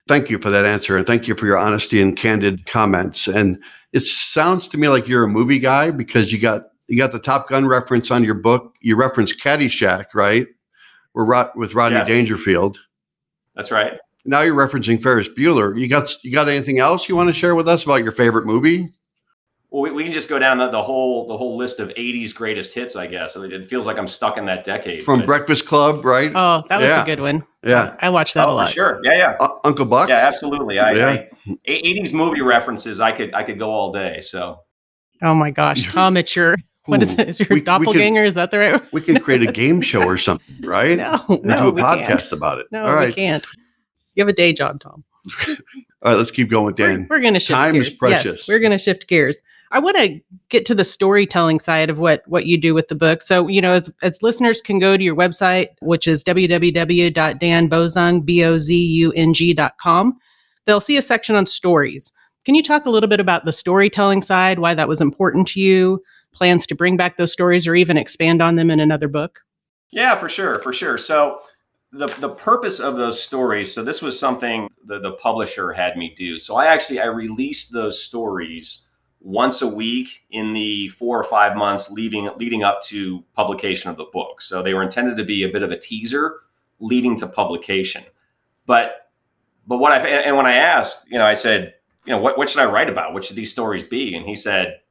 Thank 0.08 0.30
you 0.30 0.38
for 0.38 0.50
that 0.50 0.66
answer. 0.66 0.98
And 0.98 1.08
thank 1.08 1.28
you 1.28 1.36
for 1.36 1.46
your 1.46 1.58
honesty 1.58 2.02
and 2.02 2.16
candid 2.16 2.66
comments. 2.66 3.28
And 3.28 3.64
it 3.94 4.02
sounds 4.02 4.68
to 4.70 4.78
me 4.78 4.90
like 4.90 5.08
you're 5.08 5.24
a 5.24 5.28
movie 5.30 5.60
guy 5.60 5.92
because 5.92 6.32
you 6.34 6.40
got 6.40 6.64
you 6.88 6.98
got 6.98 7.12
the 7.12 7.20
Top 7.20 7.48
Gun 7.48 7.68
reference 7.68 8.12
on 8.12 8.24
your 8.24 8.36
book. 8.36 8.76
You 8.82 8.96
reference 8.96 9.36
Caddyshack, 9.36 10.08
right? 10.14 10.48
We're 11.14 11.48
with 11.56 11.74
Rodney 11.74 12.00
Yes. 12.00 12.08
Dangerfield. 12.08 12.80
That's 13.56 13.72
right. 13.72 13.94
Now 14.26 14.42
you're 14.42 14.56
referencing 14.56 15.02
Ferris 15.02 15.30
Bueller. 15.30 15.80
You 15.80 15.88
got 15.88 16.24
you 16.24 16.32
got 16.32 16.50
anything 16.50 16.80
else 16.80 17.08
you 17.08 17.16
want 17.16 17.28
to 17.30 17.34
share 17.34 17.56
with 17.56 17.68
us 17.68 17.84
about 17.84 18.04
your 18.04 18.12
favorite 18.12 18.46
movie? 18.46 18.92
Well, 19.74 19.82
we, 19.82 19.92
we 19.92 20.04
can 20.04 20.14
just 20.14 20.30
go 20.30 20.38
down 20.38 20.60
the, 20.60 20.70
the 20.70 20.82
whole 20.84 21.26
the 21.28 21.36
whole 21.36 21.58
list 21.58 21.80
of 21.80 21.90
'80s 21.90 22.34
greatest 22.34 22.76
hits. 22.76 22.96
I 22.96 23.08
guess 23.08 23.36
it 23.36 23.52
it 23.52 23.68
feels 23.68 23.88
like 23.88 23.98
I'm 23.98 24.08
stuck 24.08 24.38
in 24.38 24.46
that 24.46 24.64
decade. 24.64 25.02
From 25.02 25.22
but- 25.22 25.26
Breakfast 25.26 25.66
Club, 25.66 26.06
right? 26.06 26.32
Oh, 26.34 26.62
that 26.70 26.80
was 26.80 26.88
Yeah. 26.88 27.02
a 27.02 27.06
good 27.06 27.20
one. 27.20 27.44
yeah. 27.66 27.96
I 28.00 28.10
watched 28.12 28.36
that 28.36 28.48
a 28.48 28.52
Oh, 28.52 28.56
lot. 28.56 28.68
for 28.70 28.74
sure. 28.74 29.00
Yeah, 29.04 29.18
yeah. 29.18 29.38
Uh, 29.40 29.58
Uncle 29.64 29.86
Buck. 29.88 30.10
Yeah, 30.10 30.18
absolutely. 30.18 30.78
I, 30.78 30.92
Yeah. 30.92 31.08
I, 31.10 31.30
a- 31.66 31.82
80s 32.02 32.14
movie 32.14 32.42
references, 32.42 33.00
I 33.00 33.12
could 33.12 33.34
I 33.34 33.42
could 33.42 33.58
go 33.58 33.72
all 33.72 33.92
day. 33.92 34.22
So 34.22 34.60
Oh 35.24 35.34
my 35.34 35.50
gosh, 35.50 35.92
Tom, 35.92 36.18
it's 36.18 36.36
your 36.36 36.56
what 36.86 37.02
is 37.02 37.16
Ooh, 37.18 37.22
it? 37.22 37.30
Is 37.30 37.40
your 37.40 37.48
we- 37.50 37.56
we 37.56 37.60
could- 37.62 37.66
doppelganger? 37.66 38.26
is 38.26 38.36
that 38.36 38.52
the 38.52 38.60
right? 38.60 38.94
We 38.94 39.02
can 39.02 39.20
create 39.20 39.42
a 39.42 39.52
game 39.64 39.82
show 39.82 40.04
or 40.04 40.20
something, 40.20 40.62
right? 40.62 41.00
No, 41.00 41.20
And 41.30 41.44
no, 41.46 41.58
do 41.58 41.68
a 41.70 41.72
we 41.72 41.82
podcast 41.82 42.08
can't. 42.08 42.32
about 42.34 42.60
it. 42.60 42.68
No, 42.72 42.84
All 42.86 42.94
right. 42.94 43.08
we 43.08 43.14
can't. 43.16 43.48
You 44.14 44.22
have 44.22 44.30
a 44.30 44.34
day 44.34 44.54
job, 44.54 44.80
Tom. 44.82 45.04
All 45.48 46.12
right, 46.12 46.18
let's 46.18 46.32
keep 46.32 46.50
going 46.50 46.66
with 46.66 46.78
We're, 46.78 46.90
Dan. 46.92 47.08
we're 47.10 47.22
going 47.22 47.34
to 47.34 47.40
shift 47.40 47.56
Time 47.58 47.76
is 47.76 47.94
precious. 47.96 48.40
Yes, 48.42 48.48
we're 48.48 48.60
going 48.60 48.74
to 48.74 48.78
shift 48.78 49.08
gears. 49.08 49.42
I 49.74 49.80
want 49.80 49.98
to 49.98 50.20
get 50.50 50.66
to 50.68 50.76
the 50.76 50.86
storytelling 50.86 51.60
side 51.60 51.90
of 51.90 52.00
what 52.00 52.24
what 52.28 52.46
you 52.46 52.58
do 52.58 52.74
with 52.74 52.88
the 52.88 52.96
book. 52.96 53.22
So, 53.22 53.48
you 53.48 53.62
know, 53.62 53.72
as 53.72 53.92
as 54.02 54.22
listeners 54.22 54.62
can 54.62 54.80
go 54.80 54.96
to 54.96 55.04
your 55.04 55.16
website, 55.16 55.68
which 55.82 56.08
is 56.08 56.24
www.danbozung, 56.24 58.26
B-O-Z-U-N-G.com, 58.26 60.18
they'll 60.66 60.80
see 60.80 60.98
a 60.98 61.02
section 61.02 61.36
on 61.36 61.46
stories. 61.46 62.12
Can 62.46 62.56
you 62.56 62.64
talk 62.64 62.86
a 62.86 62.90
little 62.90 63.10
bit 63.10 63.20
about 63.20 63.46
the 63.46 63.54
storytelling 63.54 64.22
side, 64.22 64.60
why 64.60 64.74
that 64.74 64.88
was 64.88 65.02
important 65.02 65.48
to 65.50 65.60
you, 65.60 66.02
plans 66.34 66.66
to 66.68 66.76
bring 66.76 66.96
back 66.96 67.18
those 67.18 67.32
stories 67.32 67.68
or 67.68 67.76
even 67.76 67.98
expand 67.98 68.42
on 68.42 68.56
them 68.56 68.70
in 68.70 68.80
another 68.80 69.08
book? 69.08 69.42
yeah, 69.94 70.16
for 70.16 70.28
sure, 70.28 70.60
for 70.60 70.74
sure. 70.74 70.98
So 70.98 71.40
the 71.92 72.08
the 72.08 72.30
purpose 72.30 72.80
of 72.80 72.98
those 72.98 73.22
stories. 73.22 73.74
So 73.74 73.84
this 73.84 74.02
was 74.02 74.20
something 74.20 74.68
the 74.86 75.16
publisher 75.22 75.72
had 75.72 75.98
me 75.98 76.14
do. 76.18 76.40
So 76.40 76.56
I 76.56 76.66
actually 76.66 77.00
I 77.00 77.06
released 77.06 77.72
those 77.72 78.02
stories 78.02 78.88
once 79.24 79.62
a 79.62 79.68
week 79.68 80.26
in 80.32 80.54
the 80.54 80.90
four 80.90 81.18
or 81.18 81.24
five 81.24 81.56
months 81.56 81.90
leading 81.90 82.30
leading 82.38 82.64
up 82.64 82.82
to 82.84 83.24
publication 83.34 83.90
of 83.90 83.98
the 83.98 84.06
book. 84.12 84.42
So 84.42 84.62
they 84.62 84.74
were 84.74 84.84
intended 84.84 85.18
to 85.18 85.24
be 85.24 85.44
a 85.44 85.50
bit 85.50 85.64
of 85.64 85.72
a 85.72 85.78
teaser 85.78 86.42
leading 86.80 87.16
to 87.18 87.28
publication. 87.28 88.04
But 88.66 89.12
but 89.66 89.78
what 89.78 89.94
I 89.94 90.06
and 90.08 90.36
when 90.36 90.46
I 90.46 90.56
asked, 90.56 91.10
you 91.10 91.18
know, 91.18 91.26
I 91.26 91.34
said, 91.34 91.74
you 92.06 92.12
know, 92.12 92.20
what 92.20 92.38
what 92.38 92.50
should 92.50 92.62
I 92.62 92.66
write 92.66 92.90
about? 92.90 93.14
What 93.14 93.24
should 93.24 93.38
these 93.38 93.52
stories 93.52 93.84
be? 93.84 94.14
And 94.14 94.26
he 94.26 94.36
said, 94.36 94.82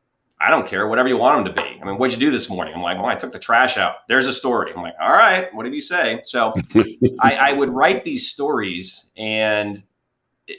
I 0.40 0.50
don't 0.50 0.66
care, 0.66 0.88
whatever 0.88 1.08
you 1.08 1.18
want 1.18 1.44
them 1.44 1.54
to 1.54 1.62
be. 1.62 1.78
I 1.80 1.84
mean, 1.84 1.98
what'd 1.98 2.18
you 2.18 2.26
do 2.26 2.32
this 2.32 2.50
morning? 2.50 2.74
I'm 2.74 2.82
like, 2.82 2.96
well, 2.96 3.06
I 3.06 3.14
took 3.14 3.32
the 3.32 3.38
trash 3.38 3.76
out. 3.76 4.08
There's 4.08 4.26
a 4.26 4.32
story. 4.32 4.72
I'm 4.74 4.82
like, 4.82 4.96
all 5.00 5.12
right, 5.12 5.52
what 5.54 5.64
did 5.64 5.74
you 5.74 5.80
say. 5.80 6.20
So 6.24 6.52
I, 7.20 7.34
I 7.34 7.52
would 7.52 7.68
write 7.68 8.02
these 8.02 8.28
stories, 8.28 9.10
and 9.16 9.84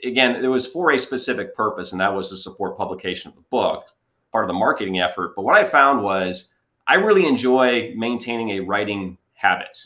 again, 0.04 0.36
it 0.36 0.48
was 0.48 0.68
for 0.68 0.92
a 0.92 1.00
specific 1.00 1.56
purpose, 1.56 1.92
and 1.92 2.02
that 2.02 2.14
was 2.14 2.30
to 2.30 2.38
support 2.38 2.78
publication 2.78 3.30
of 3.30 3.36
the 3.36 3.42
book, 3.50 3.88
part 4.32 4.44
of 4.44 4.48
the 4.48 4.54
marketing 4.54 5.00
effort. 5.00 5.36
But 5.36 5.44
what 5.44 5.56
I 5.56 5.64
found 5.64 6.04
was 6.04 6.54
I 6.88 6.96
really 6.96 7.26
enjoy 7.26 7.94
maintaining 7.96 8.52
a 8.52 8.60
writing 8.62 9.18
habit. 9.34 9.86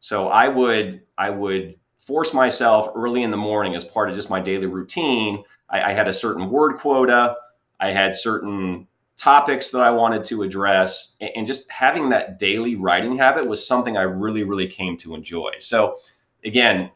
So 0.00 0.28
I 0.28 0.48
would 0.48 1.02
I 1.18 1.30
would 1.30 1.78
force 1.96 2.32
myself 2.32 2.88
early 2.94 3.22
in 3.22 3.30
the 3.30 3.36
morning 3.36 3.74
as 3.74 3.84
part 3.84 4.08
of 4.08 4.16
just 4.16 4.30
my 4.30 4.40
daily 4.40 4.66
routine. 4.66 5.44
I, 5.68 5.82
I 5.82 5.92
had 5.92 6.08
a 6.08 6.12
certain 6.12 6.50
word 6.50 6.78
quota. 6.78 7.36
I 7.78 7.90
had 7.92 8.14
certain 8.14 8.86
topics 9.16 9.70
that 9.70 9.82
I 9.82 9.90
wanted 9.90 10.24
to 10.24 10.42
address, 10.42 11.16
and, 11.20 11.30
and 11.36 11.46
just 11.46 11.70
having 11.70 12.08
that 12.08 12.38
daily 12.38 12.74
writing 12.74 13.16
habit 13.16 13.46
was 13.46 13.66
something 13.66 13.96
I 13.96 14.02
really, 14.02 14.44
really 14.44 14.66
came 14.66 14.96
to 14.98 15.14
enjoy. 15.14 15.52
So, 15.58 15.96
again, 16.42 16.90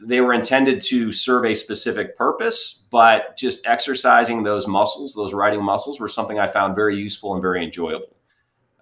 they 0.00 0.20
were 0.20 0.32
intended 0.32 0.80
to 0.82 1.12
serve 1.12 1.44
a 1.44 1.54
specific 1.54 2.16
purpose, 2.16 2.84
but 2.90 3.36
just 3.36 3.66
exercising 3.66 4.42
those 4.42 4.66
muscles, 4.66 5.14
those 5.14 5.34
writing 5.34 5.62
muscles, 5.62 6.00
were 6.00 6.08
something 6.08 6.38
I 6.38 6.46
found 6.46 6.74
very 6.74 6.96
useful 6.96 7.32
and 7.34 7.42
very 7.42 7.64
enjoyable. 7.64 8.14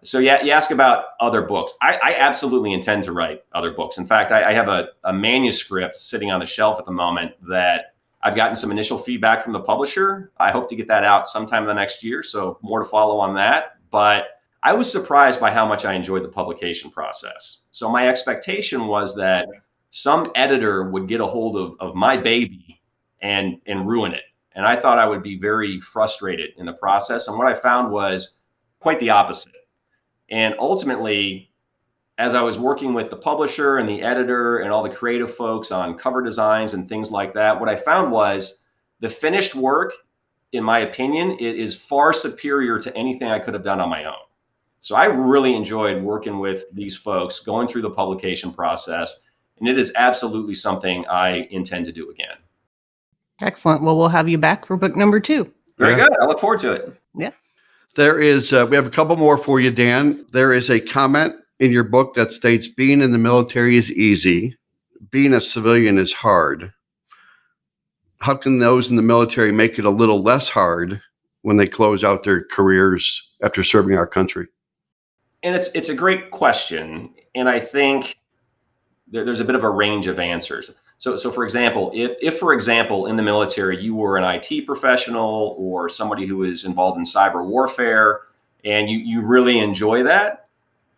So, 0.03 0.19
yeah, 0.19 0.43
you 0.43 0.53
ask 0.53 0.71
about 0.71 1.07
other 1.19 1.43
books. 1.43 1.75
I, 1.83 1.99
I 2.03 2.15
absolutely 2.19 2.73
intend 2.73 3.03
to 3.05 3.13
write 3.13 3.45
other 3.53 3.73
books. 3.73 3.99
In 3.99 4.07
fact, 4.07 4.31
I, 4.31 4.51
I 4.51 4.53
have 4.53 4.69
a, 4.69 4.91
a 5.05 5.13
manuscript 5.13 5.97
sitting 5.97 6.31
on 6.31 6.41
the 6.41 6.47
shelf 6.47 6.79
at 6.79 6.85
the 6.85 6.93
moment 6.93 7.33
that 7.49 7.95
I've 8.23 8.37
gotten 8.37 8.55
some 8.57 8.71
initial 8.71 8.99
feedback 8.99 9.43
from 9.43 9.53
the 9.53 9.61
publisher. 9.61 10.31
I 10.39 10.51
hope 10.51 10.69
to 10.69 10.77
get 10.77 10.87
that 10.89 11.03
out 11.03 11.27
sometime 11.27 11.63
in 11.63 11.69
the 11.69 11.75
next 11.75 12.05
year. 12.05 12.23
So 12.23 12.59
more 12.63 12.81
to 12.81 12.85
follow 12.85 13.19
on 13.19 13.35
that. 13.35 13.79
But 13.91 14.41
I 14.63 14.75
was 14.75 14.91
surprised 14.91 15.41
by 15.41 15.51
how 15.51 15.67
much 15.67 15.85
I 15.85 15.95
enjoyed 15.95 16.25
the 16.25 16.29
publication 16.29 16.91
process. 16.91 17.67
So 17.71 17.89
my 17.89 18.09
expectation 18.09 18.87
was 18.87 19.17
that 19.17 19.47
some 19.91 20.31
editor 20.35 20.91
would 20.91 21.09
get 21.09 21.21
a 21.21 21.27
hold 21.27 21.57
of, 21.57 21.77
of 21.81 21.95
my 21.95 22.17
baby 22.17 22.81
and 23.21 23.61
and 23.67 23.89
ruin 23.89 24.13
it. 24.13 24.25
And 24.55 24.67
I 24.67 24.77
thought 24.77 24.99
I 24.99 25.07
would 25.07 25.23
be 25.23 25.39
very 25.39 25.81
frustrated 25.81 26.51
in 26.57 26.67
the 26.67 26.73
process. 26.73 27.29
And 27.29 27.37
what 27.37 27.47
I 27.47 27.55
found 27.55 27.93
was 27.93 28.39
quite 28.81 28.99
the 29.01 29.11
opposite. 29.11 29.53
And 30.31 30.55
ultimately, 30.59 31.53
as 32.19 32.35
I 32.35 32.41
was 32.41 32.59
working 32.59 32.95
with 32.95 33.11
the 33.11 33.17
publisher 33.17 33.77
and 33.77 33.89
the 33.89 34.03
editor 34.03 34.59
and 34.59 34.73
all 34.73 34.83
the 34.83 34.89
creative 34.89 35.33
folks 35.33 35.71
on 35.71 35.99
cover 35.99 36.23
designs 36.23 36.73
and 36.73 36.89
things 36.89 37.11
like 37.11 37.35
that, 37.35 37.61
what 37.61 37.69
I 37.69 37.77
found 37.77 38.11
was 38.11 38.63
the 39.01 39.09
finished 39.09 39.55
work, 39.55 39.93
in 40.53 40.65
my 40.65 40.79
opinion, 40.79 41.33
it 41.33 41.57
is 41.57 41.77
far 41.77 42.13
superior 42.15 42.79
to 42.79 42.97
anything 42.97 43.29
I 43.29 43.39
could 43.39 43.55
have 43.55 43.65
done 43.65 43.81
on 43.81 43.91
my 43.91 44.05
own. 44.05 44.15
So 44.81 44.97
I 44.97 45.07
really 45.07 45.55
enjoyed 45.55 46.03
working 46.03 46.39
with 46.39 46.65
these 46.73 46.97
folks, 46.97 47.41
going 47.41 47.69
through 47.69 47.83
the 47.83 47.91
publication 47.91 48.53
process, 48.53 49.25
and 49.59 49.69
it 49.69 49.79
is 49.79 49.93
absolutely 49.97 50.55
something 50.55 51.07
I 51.09 51.49
intend 51.51 51.87
to 51.87 51.93
do 51.93 52.11
again. 52.11 52.37
Excellent. 53.41 53.83
Well, 53.83 53.97
we'll 53.97 54.09
have 54.09 54.29
you 54.29 54.39
back 54.39 54.67
for 54.67 54.77
book 54.77 54.97
number 54.97 55.21
two. 55.21 55.53
Very 55.79 55.93
Yeah. 55.93 56.07
good. 56.07 56.17
I 56.21 56.27
look 56.27 56.39
forward 56.41 56.59
to 56.61 56.73
it. 56.73 57.01
Yeah. 57.15 57.31
There 57.95 58.19
is, 58.19 58.53
uh, 58.53 58.67
we 58.69 58.77
have 58.77 58.87
a 58.87 58.91
couple 58.91 59.17
more 59.17 59.39
for 59.39 59.61
you, 59.61 59.71
Dan. 59.71 60.27
There 60.33 60.53
is 60.53 60.71
a 60.71 60.81
comment 60.81 61.35
in 61.61 61.71
your 61.71 61.85
book 61.85 62.15
that 62.15 62.33
states 62.33 62.69
being 62.69 63.01
in 63.01 63.13
the 63.13 63.19
military 63.19 63.77
is 63.77 63.91
easy, 63.93 64.57
being 65.11 65.35
a 65.35 65.41
civilian 65.41 65.99
is 65.99 66.13
hard. 66.13 66.73
How 68.21 68.35
can 68.35 68.59
those 68.59 68.91
in 68.91 68.97
the 68.97 69.03
military 69.03 69.53
make 69.53 69.79
it 69.79 69.85
a 69.85 69.91
little 69.91 70.23
less 70.23 70.49
hard 70.49 71.01
when 71.43 71.57
they 71.59 71.67
close 71.67 72.03
out 72.03 72.23
their 72.23 72.45
careers 72.45 73.23
after 73.43 73.63
serving 73.63 73.97
our 73.97 74.07
country? 74.07 74.47
And 75.43 75.55
it's 75.55 75.69
it's 75.75 75.91
a 75.91 75.95
great 75.95 76.31
question, 76.31 77.15
and 77.35 77.49
I 77.49 77.61
think 77.61 78.19
there, 79.09 79.25
there's 79.25 79.41
a 79.41 79.45
bit 79.45 79.55
of 79.55 79.65
a 79.65 79.71
range 79.71 80.07
of 80.07 80.19
answers. 80.19 80.79
So, 80.99 81.17
so 81.17 81.31
for 81.31 81.45
example, 81.45 81.91
if, 81.95 82.13
if 82.21 82.39
for 82.39 82.53
example 82.53 83.07
in 83.07 83.17
the 83.17 83.23
military 83.23 83.83
you 83.83 83.95
were 83.95 84.17
an 84.17 84.25
IT 84.25 84.67
professional 84.67 85.55
or 85.59 85.89
somebody 85.89 86.27
who 86.27 86.43
is 86.43 86.65
involved 86.65 86.99
in 86.99 87.05
cyber 87.05 87.47
warfare, 87.47 88.21
and 88.65 88.89
you 88.89 88.99
you 88.99 89.21
really 89.23 89.59
enjoy 89.59 90.03
that, 90.05 90.49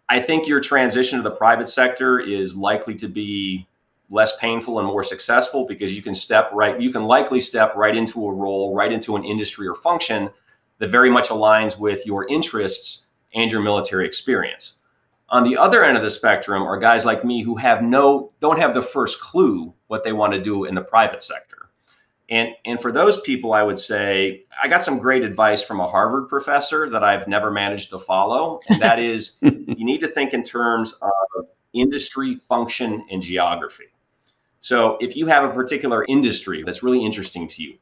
I 0.08 0.20
think 0.20 0.48
your 0.48 0.60
transition 0.60 1.18
to 1.18 1.22
the 1.22 1.34
private 1.34 1.68
sector 1.68 2.18
is 2.18 2.56
likely 2.56 2.94
to 2.96 3.08
be 3.08 3.66
less 4.10 4.38
painful 4.38 4.78
and 4.78 4.88
more 4.88 5.04
successful 5.04 5.66
because 5.66 5.94
you 5.94 6.02
can 6.02 6.14
step 6.14 6.50
right 6.52 6.80
you 6.80 6.90
can 6.90 7.04
likely 7.04 7.40
step 7.40 7.74
right 7.76 7.94
into 7.94 8.24
a 8.26 8.32
role 8.32 8.74
right 8.74 8.90
into 8.90 9.16
an 9.16 9.24
industry 9.24 9.66
or 9.68 9.74
function 9.74 10.30
that 10.78 10.88
very 10.88 11.10
much 11.10 11.28
aligns 11.28 11.78
with 11.78 12.06
your 12.06 12.26
interests 12.28 13.06
and 13.34 13.52
your 13.52 13.60
military 13.60 14.06
experience 14.06 14.77
on 15.30 15.44
the 15.44 15.56
other 15.56 15.84
end 15.84 15.96
of 15.96 16.02
the 16.02 16.10
spectrum 16.10 16.62
are 16.62 16.78
guys 16.78 17.04
like 17.04 17.24
me 17.24 17.42
who 17.42 17.56
have 17.56 17.82
no 17.82 18.30
don't 18.40 18.58
have 18.58 18.74
the 18.74 18.82
first 18.82 19.20
clue 19.20 19.74
what 19.88 20.04
they 20.04 20.12
want 20.12 20.32
to 20.32 20.40
do 20.40 20.64
in 20.64 20.74
the 20.74 20.82
private 20.82 21.20
sector. 21.22 21.70
And 22.30 22.50
and 22.64 22.80
for 22.80 22.92
those 22.92 23.20
people 23.22 23.54
i 23.54 23.62
would 23.62 23.78
say 23.78 24.42
i 24.62 24.68
got 24.68 24.84
some 24.84 24.98
great 24.98 25.24
advice 25.24 25.62
from 25.62 25.80
a 25.80 25.86
harvard 25.86 26.28
professor 26.28 26.88
that 26.90 27.02
i've 27.02 27.26
never 27.26 27.50
managed 27.50 27.88
to 27.90 27.98
follow 27.98 28.60
and 28.68 28.82
that 28.82 28.98
is 28.98 29.38
you 29.42 29.84
need 29.84 30.00
to 30.00 30.08
think 30.08 30.34
in 30.34 30.42
terms 30.42 30.92
of 30.92 31.46
industry 31.72 32.36
function 32.36 33.04
and 33.10 33.22
geography. 33.22 33.84
So 34.60 34.98
if 35.00 35.16
you 35.16 35.26
have 35.26 35.44
a 35.44 35.52
particular 35.54 36.04
industry 36.08 36.62
that's 36.64 36.82
really 36.82 37.04
interesting 37.04 37.48
to 37.48 37.62
you 37.62 37.78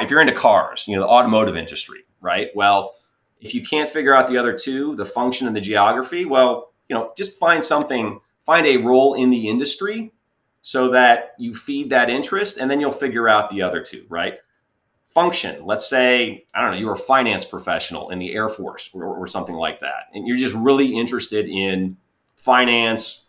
if 0.00 0.10
you're 0.10 0.20
into 0.20 0.32
cars 0.32 0.84
you 0.86 0.94
know 0.94 1.02
the 1.02 1.08
automotive 1.08 1.56
industry 1.56 2.04
right? 2.20 2.50
Well 2.54 2.94
if 3.40 3.52
you 3.52 3.64
can't 3.64 3.90
figure 3.90 4.14
out 4.14 4.28
the 4.28 4.38
other 4.38 4.56
two 4.56 4.94
the 4.94 5.04
function 5.04 5.48
and 5.48 5.56
the 5.56 5.60
geography 5.60 6.24
well 6.24 6.71
you 6.92 6.98
know 6.98 7.10
just 7.16 7.38
find 7.38 7.64
something 7.64 8.20
find 8.42 8.66
a 8.66 8.76
role 8.76 9.14
in 9.14 9.30
the 9.30 9.48
industry 9.48 10.12
so 10.60 10.90
that 10.90 11.32
you 11.38 11.54
feed 11.54 11.88
that 11.88 12.10
interest 12.10 12.58
and 12.58 12.70
then 12.70 12.80
you'll 12.80 12.92
figure 12.92 13.30
out 13.30 13.48
the 13.48 13.62
other 13.62 13.80
two 13.80 14.04
right 14.10 14.40
function 15.06 15.64
let's 15.64 15.88
say 15.88 16.44
i 16.54 16.60
don't 16.60 16.72
know 16.72 16.76
you're 16.76 16.92
a 16.92 16.96
finance 16.96 17.46
professional 17.46 18.10
in 18.10 18.18
the 18.18 18.34
air 18.34 18.50
force 18.50 18.90
or, 18.92 19.04
or 19.04 19.26
something 19.26 19.54
like 19.54 19.80
that 19.80 20.08
and 20.12 20.28
you're 20.28 20.36
just 20.36 20.54
really 20.54 20.94
interested 20.94 21.48
in 21.48 21.96
finance 22.36 23.28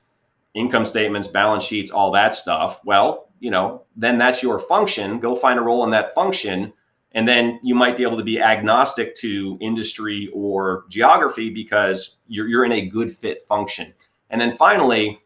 income 0.54 0.84
statements 0.84 1.30
balance 1.30 1.63
sheets 1.63 1.89
all 1.89 2.12
that 2.12 2.36
stuff 2.36 2.84
well 2.84 3.30
you 3.43 3.52
know, 3.52 3.82
then 3.97 4.17
that's 4.17 4.41
your 4.41 4.58
function. 4.58 5.19
Go 5.19 5.36
find 5.36 5.60
a 5.60 5.62
role 5.62 5.84
in 5.84 5.89
that 5.89 6.15
function. 6.15 6.71
And 7.13 7.28
then 7.28 7.60
you 7.62 7.76
might 7.76 7.95
be 7.95 8.04
able 8.04 8.17
to 8.17 8.23
be 8.23 8.41
agnostic 8.41 9.15
to 9.17 9.58
industry 9.62 10.32
or 10.34 10.86
geography 10.89 11.49
because 11.49 12.17
you're, 12.28 12.47
you're 12.47 12.65
in 12.65 12.71
a 12.71 12.88
good 12.88 13.12
fit 13.12 13.41
function. 13.41 13.93
And 14.30 14.41
then 14.41 14.56
finally, 14.56 15.19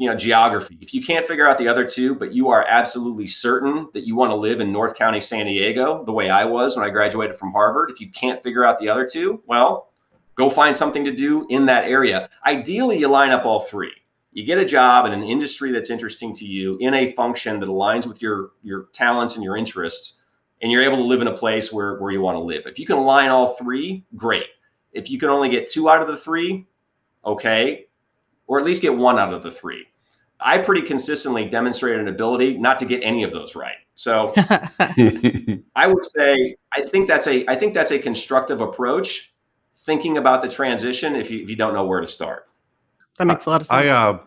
you 0.00 0.08
know, 0.08 0.16
geography. 0.16 0.78
If 0.80 0.94
you 0.94 1.04
can't 1.04 1.26
figure 1.26 1.46
out 1.46 1.58
the 1.58 1.68
other 1.68 1.86
two, 1.86 2.14
but 2.14 2.32
you 2.32 2.48
are 2.48 2.64
absolutely 2.66 3.28
certain 3.28 3.88
that 3.92 4.06
you 4.06 4.16
want 4.16 4.30
to 4.30 4.34
live 4.34 4.62
in 4.62 4.72
North 4.72 4.94
County, 4.94 5.20
San 5.20 5.44
Diego, 5.44 6.04
the 6.06 6.12
way 6.12 6.30
I 6.30 6.46
was 6.46 6.74
when 6.74 6.86
I 6.86 6.90
graduated 6.90 7.36
from 7.36 7.52
Harvard, 7.52 7.90
if 7.90 8.00
you 8.00 8.10
can't 8.10 8.40
figure 8.40 8.64
out 8.64 8.78
the 8.78 8.88
other 8.88 9.06
two, 9.06 9.42
well, 9.46 9.92
go 10.36 10.48
find 10.48 10.74
something 10.74 11.04
to 11.04 11.12
do 11.14 11.46
in 11.50 11.66
that 11.66 11.84
area. 11.84 12.30
Ideally, 12.46 12.98
you 12.98 13.08
line 13.08 13.30
up 13.30 13.44
all 13.44 13.60
three. 13.60 13.92
You 14.32 14.44
get 14.44 14.56
a 14.56 14.64
job 14.64 15.04
in 15.04 15.12
an 15.12 15.22
industry 15.22 15.70
that's 15.70 15.90
interesting 15.90 16.34
to 16.36 16.46
you 16.46 16.78
in 16.80 16.94
a 16.94 17.12
function 17.12 17.60
that 17.60 17.68
aligns 17.68 18.06
with 18.06 18.22
your 18.22 18.52
your 18.62 18.88
talents 18.94 19.34
and 19.34 19.44
your 19.44 19.56
interests, 19.56 20.19
and 20.62 20.70
you're 20.70 20.82
able 20.82 20.96
to 20.96 21.02
live 21.02 21.22
in 21.22 21.28
a 21.28 21.32
place 21.32 21.72
where, 21.72 21.98
where 21.98 22.10
you 22.10 22.20
want 22.20 22.36
to 22.36 22.40
live. 22.40 22.66
If 22.66 22.78
you 22.78 22.86
can 22.86 22.96
align 22.96 23.30
all 23.30 23.48
three, 23.48 24.04
great. 24.16 24.46
If 24.92 25.10
you 25.10 25.18
can 25.18 25.28
only 25.28 25.48
get 25.48 25.68
two 25.70 25.88
out 25.88 26.02
of 26.02 26.08
the 26.08 26.16
three, 26.16 26.66
okay, 27.24 27.86
or 28.46 28.58
at 28.58 28.64
least 28.64 28.82
get 28.82 28.94
one 28.94 29.18
out 29.18 29.32
of 29.32 29.42
the 29.42 29.50
three. 29.50 29.86
I 30.40 30.58
pretty 30.58 30.82
consistently 30.82 31.48
demonstrated 31.48 32.00
an 32.00 32.08
ability 32.08 32.58
not 32.58 32.78
to 32.78 32.86
get 32.86 33.04
any 33.04 33.22
of 33.22 33.32
those 33.32 33.54
right. 33.54 33.76
So 33.94 34.32
I 34.36 35.86
would 35.86 36.04
say 36.04 36.56
I 36.74 36.80
think 36.82 37.06
that's 37.06 37.26
a 37.26 37.46
I 37.50 37.54
think 37.54 37.74
that's 37.74 37.90
a 37.90 37.98
constructive 37.98 38.60
approach. 38.60 39.34
Thinking 39.76 40.18
about 40.18 40.42
the 40.42 40.48
transition 40.48 41.16
if 41.16 41.30
you 41.30 41.42
if 41.42 41.50
you 41.50 41.56
don't 41.56 41.74
know 41.74 41.84
where 41.84 42.00
to 42.00 42.06
start. 42.06 42.48
That 43.18 43.26
makes 43.26 43.46
a 43.46 43.50
lot 43.50 43.60
of 43.60 43.66
sense. 43.66 43.84
I 43.84 43.88
uh, 43.88 44.18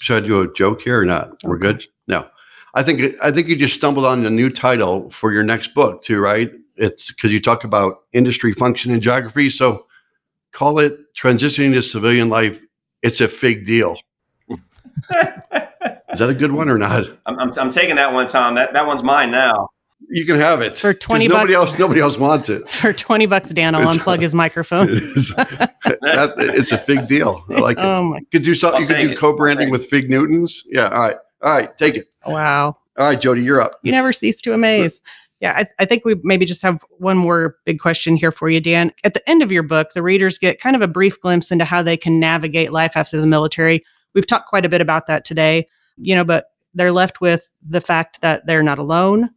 should 0.00 0.24
I 0.24 0.26
do 0.26 0.40
a 0.42 0.52
joke 0.52 0.82
here 0.82 1.00
or 1.00 1.04
not? 1.04 1.42
We're 1.44 1.58
good. 1.58 1.84
No, 2.08 2.28
I 2.76 2.82
think 2.82 3.14
I 3.22 3.30
think 3.32 3.48
you 3.48 3.56
just 3.56 3.74
stumbled 3.74 4.04
on 4.06 4.24
a 4.26 4.30
new 4.30 4.50
title 4.50 5.10
for 5.10 5.32
your 5.32 5.42
next 5.42 5.74
book 5.74 6.02
too, 6.02 6.20
right? 6.20 6.52
It's 6.76 7.10
because 7.10 7.32
you 7.32 7.40
talk 7.40 7.64
about 7.64 8.02
industry 8.12 8.52
function 8.52 8.92
and 8.92 9.02
geography. 9.02 9.48
So 9.50 9.86
call 10.52 10.78
it 10.78 10.98
transitioning 11.14 11.72
to 11.72 11.80
civilian 11.82 12.28
life. 12.28 12.62
It's 13.02 13.20
a 13.20 13.28
fig 13.28 13.64
deal. 13.66 13.96
Is 16.12 16.20
that 16.20 16.28
a 16.30 16.34
good 16.34 16.52
one 16.52 16.68
or 16.68 16.78
not? 16.78 17.04
I'm, 17.26 17.38
I'm, 17.38 17.50
I'm 17.58 17.70
taking 17.70 17.96
that 17.96 18.12
one, 18.12 18.26
Tom. 18.26 18.54
That 18.54 18.72
that 18.72 18.86
one's 18.86 19.02
mine 19.02 19.30
now. 19.30 19.68
You 20.08 20.24
can 20.26 20.36
have 20.38 20.60
it 20.60 20.78
For 20.78 20.92
'Cause 20.94 21.00
20 21.00 21.28
Nobody 21.28 21.54
bucks. 21.54 21.70
else. 21.70 21.78
Nobody 21.78 22.00
else 22.00 22.18
wants 22.18 22.48
it. 22.48 22.68
For 22.70 22.92
20 22.92 23.26
bucks, 23.26 23.50
Dan, 23.50 23.74
I'll 23.74 23.80
It's- 23.82 23.96
unplug 23.96 24.20
his 24.20 24.34
microphone. 24.44 24.88
It's, 24.90 25.34
that, 25.34 26.34
it's 26.38 26.72
a 26.72 26.78
fig 26.78 27.06
deal. 27.08 27.44
I 27.48 27.54
like 27.60 27.78
it. 27.78 27.84
Oh 27.84 28.02
my, 28.04 28.18
You 28.18 28.26
could 28.30 28.42
do 28.42 28.54
something. 28.54 28.76
I'll 28.76 28.80
You 28.82 28.86
could 28.94 29.02
do 29.08 29.10
it. 29.12 29.18
co-branding 29.18 29.70
with 29.70 29.86
Fig 29.86 30.08
Newtons. 30.10 30.62
Yeah. 30.66 30.88
All 30.90 30.98
right. 30.98 31.16
All 31.42 31.52
right. 31.52 31.76
Take 31.76 31.96
it. 31.96 32.06
wow. 32.26 32.76
All 32.98 33.06
right, 33.08 33.20
Jodi, 33.20 33.42
you're 33.42 33.60
up. 33.60 33.78
You 33.82 33.92
never 33.92 34.12
cease 34.12 34.40
to 34.42 34.54
amaze. 34.54 35.02
Yeah, 35.40 35.52
I, 35.54 35.66
I 35.80 35.84
think 35.84 36.04
we 36.06 36.16
maybe 36.22 36.46
just 36.46 36.62
have 36.62 36.82
one 36.98 37.18
more 37.18 37.56
big 37.66 37.78
question 37.78 38.16
here 38.16 38.32
for 38.32 38.48
you, 38.48 38.58
Dan. 38.58 38.90
At 39.04 39.12
the 39.12 39.28
end 39.28 39.42
of 39.42 39.52
your 39.52 39.62
book, 39.62 39.88
the 39.92 40.02
readers 40.02 40.38
get 40.38 40.60
kind 40.60 40.74
of 40.74 40.80
a 40.80 40.88
brief 40.88 41.20
glimpse 41.20 41.50
into 41.50 41.66
how 41.66 41.82
they 41.82 41.96
can 41.96 42.18
navigate 42.18 42.72
life 42.72 42.96
after 42.96 43.20
the 43.20 43.26
military. 43.26 43.84
We've 44.14 44.26
talked 44.26 44.48
quite 44.48 44.64
a 44.64 44.68
bit 44.70 44.80
about 44.80 45.06
that 45.08 45.26
today, 45.26 45.68
you 45.98 46.14
know, 46.14 46.24
but 46.24 46.46
they're 46.72 46.92
left 46.92 47.20
with 47.20 47.50
the 47.66 47.82
fact 47.82 48.22
that 48.22 48.46
they're 48.46 48.62
not 48.62 48.78
alone, 48.78 49.28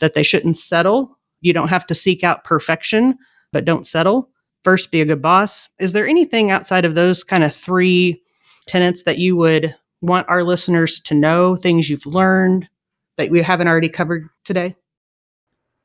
that 0.00 0.14
they 0.14 0.22
shouldn't 0.22 0.58
settle. 0.58 1.18
You 1.40 1.52
don't 1.52 1.68
have 1.68 1.86
to 1.88 1.94
seek 1.94 2.22
out 2.22 2.44
perfection, 2.44 3.18
but 3.52 3.64
don't 3.64 3.86
settle. 3.86 4.30
First, 4.62 4.92
be 4.92 5.00
a 5.00 5.06
good 5.06 5.22
boss. 5.22 5.70
Is 5.80 5.92
there 5.92 6.06
anything 6.06 6.52
outside 6.52 6.84
of 6.84 6.94
those 6.94 7.24
kind 7.24 7.42
of 7.42 7.54
three 7.54 8.22
tenets 8.68 9.02
that 9.04 9.18
you 9.18 9.36
would 9.36 9.74
want 10.00 10.28
our 10.28 10.44
listeners 10.44 11.00
to 11.00 11.14
know, 11.14 11.56
things 11.56 11.88
you've 11.88 12.06
learned 12.06 12.68
that 13.16 13.30
we 13.30 13.42
haven't 13.42 13.68
already 13.68 13.88
covered 13.88 14.28
today? 14.44 14.76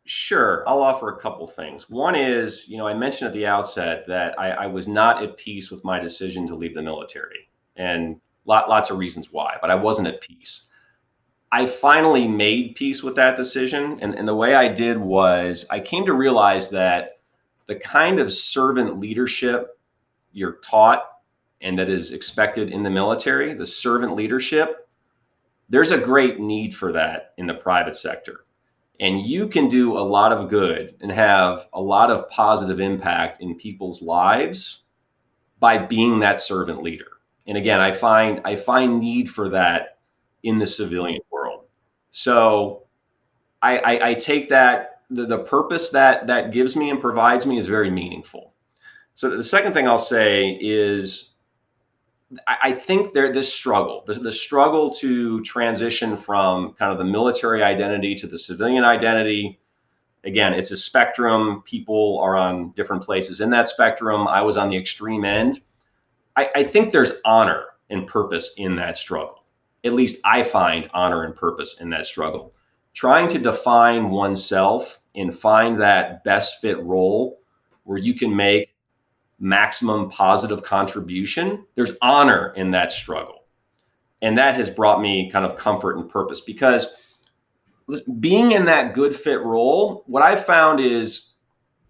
Sure, 0.06 0.64
I'll 0.68 0.82
offer 0.82 1.10
a 1.10 1.20
couple 1.20 1.48
things. 1.48 1.90
One 1.90 2.14
is, 2.14 2.68
you 2.68 2.78
know, 2.78 2.88
I 2.88 2.94
mentioned 2.94 3.28
at 3.28 3.34
the 3.34 3.48
outset 3.48 4.06
that 4.08 4.38
I, 4.38 4.52
I 4.52 4.68
was 4.68 4.88
not 4.88 5.24
at 5.24 5.38
peace 5.38 5.72
with 5.72 5.84
my 5.86 6.00
decision 6.00 6.46
to 6.48 6.56
leave 6.56 6.76
the 6.76 6.82
military, 6.82 7.50
and 7.78 8.20
lot, 8.46 8.68
lots 8.68 8.90
of 8.90 8.98
reasons 8.98 9.32
why, 9.32 9.56
but 9.62 9.72
I 9.72 9.76
wasn't 9.76 10.10
at 10.10 10.22
peace. 10.22 10.68
I 11.54 11.68
finally 11.68 12.28
made 12.28 12.76
peace 12.76 13.02
with 13.02 13.16
that 13.16 13.38
decision, 13.38 13.98
and, 14.02 14.14
and 14.14 14.28
the 14.28 14.36
way 14.36 14.56
I 14.56 14.68
did 14.68 14.98
was 14.98 15.66
I 15.70 15.80
came 15.80 16.06
to 16.06 16.14
realize 16.14 16.70
that 16.72 17.12
the 17.68 17.76
kind 17.76 18.20
of 18.20 18.34
servant 18.34 19.00
leadership 19.00 19.80
you're 20.34 20.58
taught 20.64 21.13
and 21.64 21.80
that 21.80 21.90
is 21.90 22.12
expected 22.12 22.70
in 22.70 22.84
the 22.84 22.90
military, 22.90 23.54
the 23.54 23.66
servant 23.66 24.16
leadership, 24.16 24.88
there's 25.70 25.92
a 25.92 25.98
great 25.98 26.40
need 26.40 26.76
for 26.76 26.92
that 26.92 27.34
in 27.38 27.48
the 27.48 27.54
private 27.54 27.96
sector. 27.96 28.46
And 29.00 29.26
you 29.26 29.48
can 29.48 29.68
do 29.68 29.98
a 29.98 30.00
lot 30.00 30.32
of 30.32 30.50
good 30.50 30.96
and 31.02 31.12
have 31.12 31.68
a 31.74 31.82
lot 31.82 32.12
of 32.12 32.30
positive 32.30 32.80
impact 32.80 33.42
in 33.42 33.56
people's 33.56 34.02
lives 34.02 34.82
by 35.60 35.78
being 35.78 36.20
that 36.20 36.40
servant 36.40 36.84
leader. 36.84 37.08
And 37.48 37.58
again 37.58 37.82
i 37.82 37.92
find 37.92 38.42
i 38.46 38.56
find 38.56 39.00
need 39.00 39.30
for 39.30 39.50
that 39.50 39.98
in 40.44 40.58
the 40.58 40.66
civilian 40.66 41.22
world. 41.32 41.66
So 42.12 42.84
i 43.62 43.78
i, 43.80 44.10
I 44.10 44.14
take 44.14 44.50
that 44.50 45.02
the, 45.10 45.26
the 45.26 45.40
purpose 45.40 45.90
that 45.90 46.28
that 46.28 46.52
gives 46.52 46.76
me 46.76 46.90
and 46.90 47.02
provides 47.02 47.46
me 47.46 47.58
is 47.58 47.68
very 47.68 47.90
meaningful. 47.90 48.54
So 49.14 49.30
the 49.30 49.44
second 49.44 49.74
thing 49.74 49.88
i'll 49.88 49.98
say 49.98 50.58
is 50.62 51.33
I 52.48 52.72
think 52.72 53.14
there 53.14 53.32
this 53.32 53.54
struggle, 53.54 54.04
the, 54.06 54.14
the 54.14 54.32
struggle 54.32 54.90
to 54.96 55.42
transition 55.44 56.16
from 56.16 56.74
kind 56.74 56.92
of 56.92 56.98
the 56.98 57.06
military 57.06 57.64
identity 57.64 58.16
to 58.16 58.28
the 58.28 58.38
civilian 58.38 58.84
identity. 58.84 59.60
Again, 60.24 60.54
it's 60.54 60.72
a 60.72 60.78
spectrum. 60.78 61.64
People 61.66 62.20
are 62.20 62.36
on 62.36 62.72
different 62.72 63.04
places 63.04 63.42
in 63.42 63.50
that 63.50 63.68
spectrum. 63.68 64.28
I 64.28 64.42
was 64.42 64.58
on 64.58 64.70
the 64.70 64.78
extreme 64.78 65.26
end. 65.26 65.60
I, 66.36 66.50
I 66.56 66.64
think 66.64 66.92
there's 66.92 67.22
honor 67.26 67.66
and 67.90 68.08
purpose 68.08 68.54
in 68.58 68.76
that 68.76 68.98
struggle. 68.98 69.44
At 69.84 69.94
least 69.94 70.22
I 70.24 70.44
find 70.44 70.90
honor 70.94 71.24
and 71.24 71.36
purpose 71.36 71.80
in 71.82 71.90
that 71.90 72.06
struggle. 72.06 72.54
Trying 72.94 73.28
to 73.30 73.40
define 73.40 74.12
oneself 74.12 75.00
and 75.16 75.34
find 75.34 75.82
that 75.82 76.24
best 76.24 76.62
fit 76.62 76.82
role 76.84 77.40
where 77.84 77.98
you 77.98 78.14
can 78.14 78.36
make 78.36 78.73
maximum 79.44 80.10
positive 80.10 80.64
contribution, 80.64 81.66
there's 81.76 81.92
honor 82.02 82.54
in 82.56 82.72
that 82.72 82.92
struggle. 82.92 83.44
And 84.22 84.38
that 84.38 84.56
has 84.56 84.70
brought 84.70 85.02
me 85.02 85.30
kind 85.30 85.46
of 85.46 85.58
comfort 85.58 85.98
and 85.98 86.08
purpose 86.10 86.40
because 86.40 86.96
being 88.22 88.54
in 88.54 88.64
that 88.66 88.94
good 88.94 89.14
fit 89.14 89.42
role, 89.42 90.04
what 90.08 90.24
I 90.24 90.38
found 90.38 90.80
is 90.80 91.34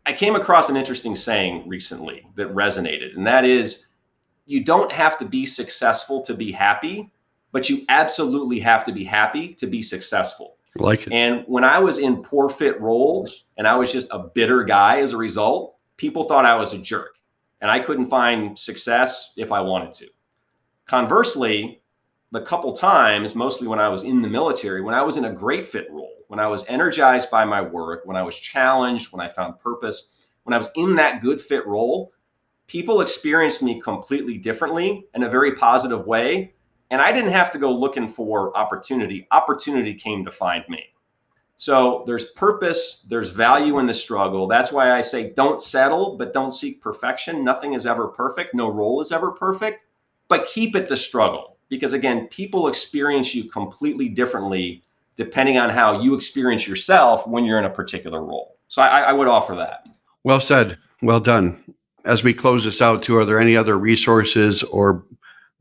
I 0.07 0.13
came 0.13 0.35
across 0.35 0.69
an 0.69 0.75
interesting 0.75 1.15
saying 1.15 1.69
recently 1.69 2.25
that 2.35 2.53
resonated, 2.55 3.15
and 3.15 3.27
that 3.27 3.45
is 3.45 3.89
you 4.47 4.63
don't 4.63 4.91
have 4.91 5.19
to 5.19 5.25
be 5.25 5.45
successful 5.45 6.23
to 6.23 6.33
be 6.33 6.51
happy, 6.51 7.11
but 7.51 7.69
you 7.69 7.85
absolutely 7.87 8.59
have 8.61 8.83
to 8.85 8.91
be 8.91 9.03
happy 9.03 9.53
to 9.53 9.67
be 9.67 9.83
successful. 9.83 10.57
Like 10.75 11.05
it. 11.05 11.13
And 11.13 11.43
when 11.45 11.63
I 11.63 11.77
was 11.77 11.99
in 11.99 12.23
poor 12.23 12.49
fit 12.49 12.81
roles 12.81 13.51
and 13.57 13.67
I 13.67 13.75
was 13.75 13.93
just 13.93 14.07
a 14.11 14.17
bitter 14.17 14.63
guy 14.63 15.01
as 15.01 15.11
a 15.11 15.17
result, 15.17 15.77
people 15.97 16.23
thought 16.23 16.45
I 16.45 16.55
was 16.55 16.73
a 16.73 16.79
jerk 16.79 17.13
and 17.63 17.71
I 17.71 17.79
couldn't 17.79 18.07
find 18.07 18.59
success 18.59 19.33
if 19.37 19.53
I 19.53 19.61
wanted 19.61 19.93
to. 19.93 20.07
Conversely, 20.85 21.81
the 22.31 22.41
couple 22.41 22.73
times, 22.73 23.35
mostly 23.35 23.69
when 23.69 23.79
I 23.79 23.87
was 23.87 24.03
in 24.03 24.21
the 24.21 24.27
military, 24.27 24.81
when 24.81 24.93
I 24.93 25.01
was 25.01 25.15
in 25.15 25.25
a 25.25 25.31
great 25.31 25.63
fit 25.63 25.89
role, 25.89 26.25
when 26.27 26.41
I 26.41 26.47
was 26.47 26.65
energized 26.67 27.31
by 27.31 27.45
my 27.45 27.61
work, 27.61 28.01
when 28.03 28.17
I 28.17 28.21
was 28.21 28.35
challenged, 28.35 29.13
when 29.13 29.21
I 29.25 29.29
found 29.29 29.59
purpose, 29.59 30.27
when 30.43 30.53
I 30.53 30.57
was 30.57 30.71
in 30.75 30.95
that 30.95 31.21
good 31.21 31.39
fit 31.39 31.65
role, 31.65 32.11
people 32.67 32.99
experienced 32.99 33.63
me 33.63 33.79
completely 33.79 34.37
differently 34.37 35.07
in 35.15 35.23
a 35.23 35.29
very 35.29 35.55
positive 35.55 36.05
way. 36.05 36.53
And 36.91 37.01
I 37.01 37.13
didn't 37.13 37.31
have 37.31 37.49
to 37.51 37.59
go 37.59 37.71
looking 37.71 38.09
for 38.09 38.55
opportunity. 38.57 39.25
Opportunity 39.31 39.93
came 39.93 40.25
to 40.25 40.31
find 40.31 40.65
me. 40.67 40.83
So 41.63 42.03
there's 42.05 42.25
purpose, 42.31 43.05
there's 43.07 43.29
value 43.29 43.79
in 43.79 43.85
the 43.85 43.93
struggle. 43.93 44.47
That's 44.47 44.73
why 44.73 44.91
I 44.91 44.99
say 44.99 45.29
don't 45.29 45.61
settle, 45.61 46.17
but 46.17 46.33
don't 46.33 46.51
seek 46.51 46.81
perfection. 46.81 47.45
Nothing 47.45 47.71
is 47.71 47.85
ever 47.85 48.09
perfect. 48.09 48.53
No 48.53 48.67
role 48.67 48.99
is 48.99 49.13
ever 49.13 49.31
perfect, 49.31 49.85
but 50.27 50.45
keep 50.45 50.75
it 50.75 50.89
the 50.89 50.97
struggle. 50.97 51.55
Because 51.69 51.93
again, 51.93 52.27
people 52.27 52.67
experience 52.67 53.33
you 53.33 53.45
completely 53.45 54.09
differently 54.09 54.83
depending 55.15 55.57
on 55.57 55.69
how 55.69 56.01
you 56.01 56.15
experience 56.15 56.67
yourself 56.67 57.25
when 57.25 57.45
you're 57.45 57.59
in 57.59 57.63
a 57.63 57.69
particular 57.69 58.21
role. 58.21 58.57
So 58.67 58.81
I, 58.81 59.03
I 59.03 59.13
would 59.13 59.29
offer 59.29 59.55
that. 59.55 59.87
Well 60.25 60.41
said. 60.41 60.77
Well 61.01 61.21
done. 61.21 61.63
As 62.03 62.25
we 62.25 62.33
close 62.33 62.65
this 62.65 62.81
out, 62.81 63.03
too, 63.03 63.15
are 63.15 63.23
there 63.23 63.39
any 63.39 63.55
other 63.55 63.79
resources 63.79 64.63
or 64.63 65.05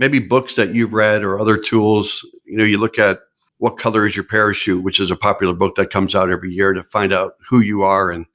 maybe 0.01 0.19
books 0.19 0.57
that 0.57 0.75
you've 0.75 0.95
read 0.95 1.23
or 1.23 1.39
other 1.39 1.57
tools? 1.57 2.27
You 2.45 2.57
know, 2.57 2.65
you 2.65 2.79
look 2.79 2.99
at 2.99 3.21
what 3.63 3.79
color 3.79 4.07
is 4.07 4.17
your 4.17 4.25
parachute, 4.25 4.83
which 4.83 4.99
is 4.99 5.11
a 5.11 5.17
popular 5.17 5.55
book 5.55 5.77
that 5.77 5.91
comes 5.91 6.15
out 6.15 6.31
every 6.31 6.53
year 6.53 6.73
to 6.73 6.83
find 6.83 7.13
out 7.13 7.37
who 7.49 7.61
you 7.61 7.83
are 7.83 8.11
and 8.11 8.27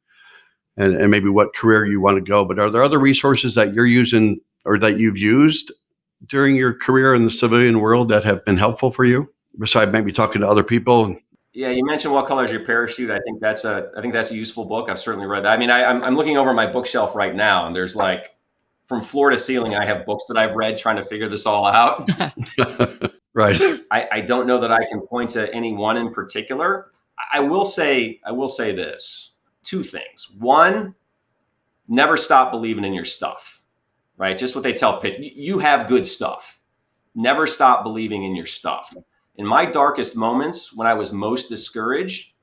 and, 0.78 0.96
and 0.96 1.10
maybe 1.10 1.28
what 1.28 1.56
career 1.56 1.86
you 1.86 2.00
want 2.00 2.18
to 2.18 2.22
go. 2.22 2.46
But 2.46 2.60
are 2.60 2.70
there 2.70 2.84
other 2.84 3.00
resources 3.00 3.56
that 3.56 3.74
you're 3.74 3.88
using 3.88 4.40
or 4.63 4.78
that 4.78 5.00
you've 5.00 5.18
used 5.18 5.72
during 6.28 6.56
your 6.56 6.74
career 6.74 7.16
in 7.16 7.24
the 7.24 7.32
civilian 7.32 7.80
world 7.80 8.10
that 8.10 8.24
have 8.24 8.46
been 8.46 8.58
helpful 8.58 8.92
for 8.92 9.04
you? 9.04 9.28
besides 9.60 9.92
maybe 9.92 10.12
talking 10.12 10.42
to 10.42 10.48
other 10.48 10.63
people? 10.63 11.16
Yeah, 11.54 11.70
you 11.70 11.84
mentioned 11.84 12.13
what 12.13 12.28
color 12.28 12.46
is 12.46 12.52
your 12.52 12.63
parachute. 12.63 13.10
I 13.10 13.20
think 13.20 13.42
that's 13.42 13.66
a 13.66 13.90
I 13.98 14.02
think 14.02 14.13
that's 14.13 14.32
a 14.32 14.36
useful 14.36 14.66
book. 14.66 14.90
I've 14.90 15.00
certainly 15.00 15.26
read 15.26 15.44
that. 15.44 15.54
I 15.54 15.58
mean, 15.58 15.72
I, 15.72 15.86
I'm 15.86 16.04
I'm 16.04 16.16
looking 16.16 16.38
over 16.38 16.54
my 16.54 16.68
bookshelf 16.68 17.16
right 17.16 17.34
now, 17.34 17.66
and 17.66 17.76
there's 17.76 17.96
like 17.96 18.36
from 18.86 19.02
floor 19.02 19.32
to 19.32 19.38
ceiling. 19.38 19.76
I 19.76 19.86
have 19.86 20.06
books 20.06 20.26
that 20.28 20.38
I've 20.38 20.56
read 20.56 20.78
trying 20.78 20.98
to 20.98 21.04
figure 21.04 21.28
this 21.28 21.46
all 21.46 21.66
out. 21.66 22.08
right. 23.38 23.60
I, 23.91 24.08
I 24.12 24.21
don't 24.21 24.47
know 24.47 24.60
that 24.60 24.71
I 24.71 24.86
can 24.89 25.02
point 25.02 25.30
to 25.32 25.54
any 25.54 25.73
one 25.73 25.97
in 25.97 26.12
particular. 26.12 26.91
I 27.32 27.39
will 27.39 27.65
say 27.65 28.19
I 28.26 28.32
will 28.32 28.50
say 28.50 28.73
this: 28.73 29.32
two 29.63 29.84
things. 29.84 30.30
One, 30.38 30.95
never 31.88 32.17
stop 32.17 32.52
believing 32.52 32.84
in 32.84 32.93
your 32.93 33.06
stuff. 33.06 33.62
Right, 34.17 34.38
just 34.38 34.56
what 34.56 34.63
they 34.63 34.73
tell 34.73 35.00
pitch. 35.00 35.17
You 35.19 35.60
have 35.60 35.88
good 35.88 36.06
stuff. 36.06 36.62
Never 37.13 37.45
stop 37.47 37.84
believing 37.84 38.23
in 38.23 38.36
your 38.36 38.47
stuff 38.47 38.93
in 39.38 39.45
my 39.45 39.65
darkest 39.65 40.15
moments 40.15 40.76
when 40.76 40.88
I 40.88 40.95
was 40.95 41.12
most 41.12 41.47
discouraged, 41.50 42.34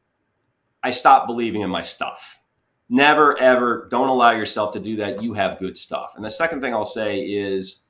I 0.83 0.91
stopped 0.91 1.27
believing 1.27 1.63
in 1.63 1.71
my 1.71 1.83
stuff. 1.83 2.41
Never, 2.89 3.39
ever, 3.39 3.89
don't 3.91 4.09
allow 4.09 4.31
yourself 4.31 4.73
to 4.73 4.81
do 4.81 4.97
that. 4.97 5.23
You 5.23 5.33
have 5.35 5.59
good 5.59 5.77
stuff. 5.77 6.15
And 6.17 6.25
the 6.25 6.31
second 6.31 6.61
thing 6.61 6.73
I'll 6.73 6.85
say 6.85 7.21
is 7.21 7.87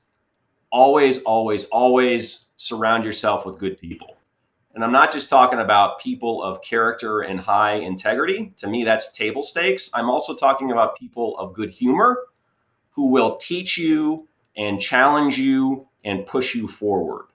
always, 0.71 1.23
always, 1.25 1.67
always 1.67 2.44
surround 2.57 3.05
yourself 3.05 3.47
with 3.47 3.59
good 3.59 3.79
people. 3.79 4.17
And 4.75 4.83
I'm 4.83 4.93
not 4.93 5.13
just 5.13 5.31
talking 5.31 5.61
about 5.61 6.01
people 6.01 6.43
of 6.43 6.61
character 6.63 7.21
and 7.21 7.39
high 7.39 7.75
integrity. 7.75 8.53
To 8.57 8.67
me, 8.67 8.85
that's 8.85 9.13
table 9.13 9.43
stakes. 9.43 9.91
I'm 9.95 10.11
also 10.11 10.35
talking 10.35 10.73
about 10.73 10.97
people 10.97 11.39
of 11.39 11.55
good 11.55 11.71
humor 11.71 12.25
who 12.91 13.07
will 13.07 13.37
teach 13.37 13.79
you 13.79 14.29
and 14.57 14.81
challenge 14.81 15.39
you 15.39 15.87
and 16.05 16.27
push 16.27 16.55
you 16.55 16.67
forward 16.67 17.27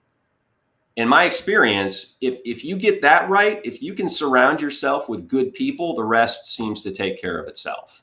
in 1.00 1.08
my 1.08 1.24
experience, 1.24 2.16
if 2.20 2.38
if 2.44 2.62
you 2.62 2.76
get 2.76 3.00
that 3.00 3.28
right, 3.30 3.60
if 3.64 3.82
you 3.82 3.94
can 3.94 4.06
surround 4.06 4.60
yourself 4.60 5.08
with 5.08 5.28
good 5.28 5.54
people, 5.54 5.94
the 5.94 6.04
rest 6.04 6.54
seems 6.54 6.82
to 6.82 6.92
take 6.92 7.20
care 7.20 7.38
of 7.38 7.48
itself. 7.48 8.02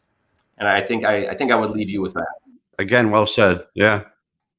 And 0.58 0.68
I 0.68 0.82
think 0.82 1.06
I, 1.06 1.28
I 1.28 1.36
think 1.36 1.52
I 1.52 1.56
would 1.56 1.70
leave 1.70 1.92
you 1.92 2.02
with 2.02 2.14
that. 2.16 2.28
Again, 2.80 3.12
well 3.12 3.28
said. 3.28 3.66
Yeah. 3.76 4.06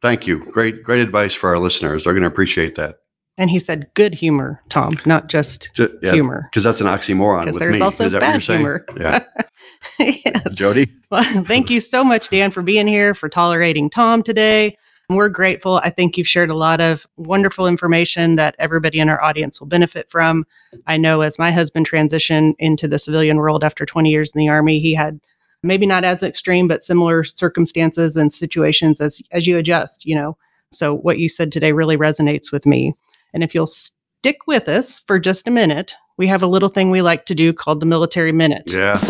Thank 0.03 0.27
you. 0.27 0.39
Great, 0.39 0.83
great 0.83 1.01
advice 1.01 1.35
for 1.35 1.49
our 1.51 1.59
listeners. 1.59 2.05
They're 2.05 2.13
going 2.13 2.23
to 2.23 2.29
appreciate 2.29 2.77
that. 2.77 2.97
And 3.37 3.51
he 3.51 3.61
said 3.61 3.89
good 3.95 4.15
humor, 4.15 4.61
Tom, 4.69 4.99
not 5.07 5.29
just, 5.29 5.71
just 5.75 5.93
yeah, 6.03 6.13
humor. 6.13 6.49
Because 6.51 6.65
that's 6.65 6.81
an 6.81 6.89
oxymoron. 6.89 7.43
Because 7.43 7.57
there's 7.57 7.79
me. 7.79 7.85
also 7.85 8.11
bad 8.11 8.41
humor. 8.41 8.85
Yeah. 8.97 9.25
yes. 9.99 10.55
Jodi. 10.55 10.89
Well, 11.11 11.45
thank 11.45 11.71
you 11.71 11.79
so 11.81 12.03
much, 12.03 12.31
Dan, 12.31 12.51
for 12.51 12.63
being 12.63 12.89
here, 12.89 13.15
for 13.15 13.29
tolerating 13.29 13.91
Tom 13.91 14.25
today. 14.25 14.77
We're 15.09 15.29
grateful. 15.29 15.77
I 15.77 15.91
think 15.91 16.19
you've 16.19 16.29
shared 16.29 16.51
a 16.51 16.57
lot 16.57 16.81
of 16.81 17.07
wonderful 17.17 17.67
information 17.67 18.37
that 18.37 18.57
everybody 18.59 18.99
in 18.99 19.09
our 19.09 19.23
audience 19.23 19.61
will 19.61 19.69
benefit 19.69 20.11
from. 20.11 20.45
I 20.87 20.97
know 20.99 21.23
as 21.23 21.39
my 21.39 21.51
husband 21.51 21.89
transitioned 21.89 22.55
into 22.59 22.89
the 22.89 22.99
civilian 22.99 23.39
world 23.39 23.65
after 23.65 23.87
20 23.87 24.11
years 24.11 24.33
in 24.35 24.39
the 24.39 24.49
Army, 24.49 24.81
he 24.81 24.95
had 24.95 25.21
maybe 25.63 25.87
not 25.87 26.05
as 26.05 26.23
extreme, 26.23 26.69
but 26.69 26.85
similar 26.85 27.25
circumstances 27.25 28.17
and 28.17 28.33
situations 28.33 29.01
as, 29.01 29.21
as 29.33 29.47
you 29.47 29.57
adjust, 29.57 30.05
you 30.05 30.15
know. 30.15 30.37
So 30.71 30.95
what 30.95 31.19
you 31.19 31.29
said 31.29 31.51
today 31.51 31.73
really 31.73 31.97
resonates 31.97 32.53
with 32.53 32.67
me. 32.67 32.95
And 33.33 33.43
if 33.43 33.55
you'll 33.55 33.67
stick 33.67 34.47
with 34.47 34.69
us 34.69 35.01
for 35.01 35.19
just 35.19 35.49
a 35.49 35.51
minute, 35.51 35.95
we 36.17 36.27
have 36.27 36.43
a 36.43 36.47
little 36.47 36.69
thing 36.69 36.91
we 36.91 37.03
like 37.03 37.27
to 37.27 37.35
do 37.35 37.53
called 37.53 37.81
the 37.81 37.87
military 37.87 38.33
minute. 38.33 38.73
Yeah. 38.73 39.01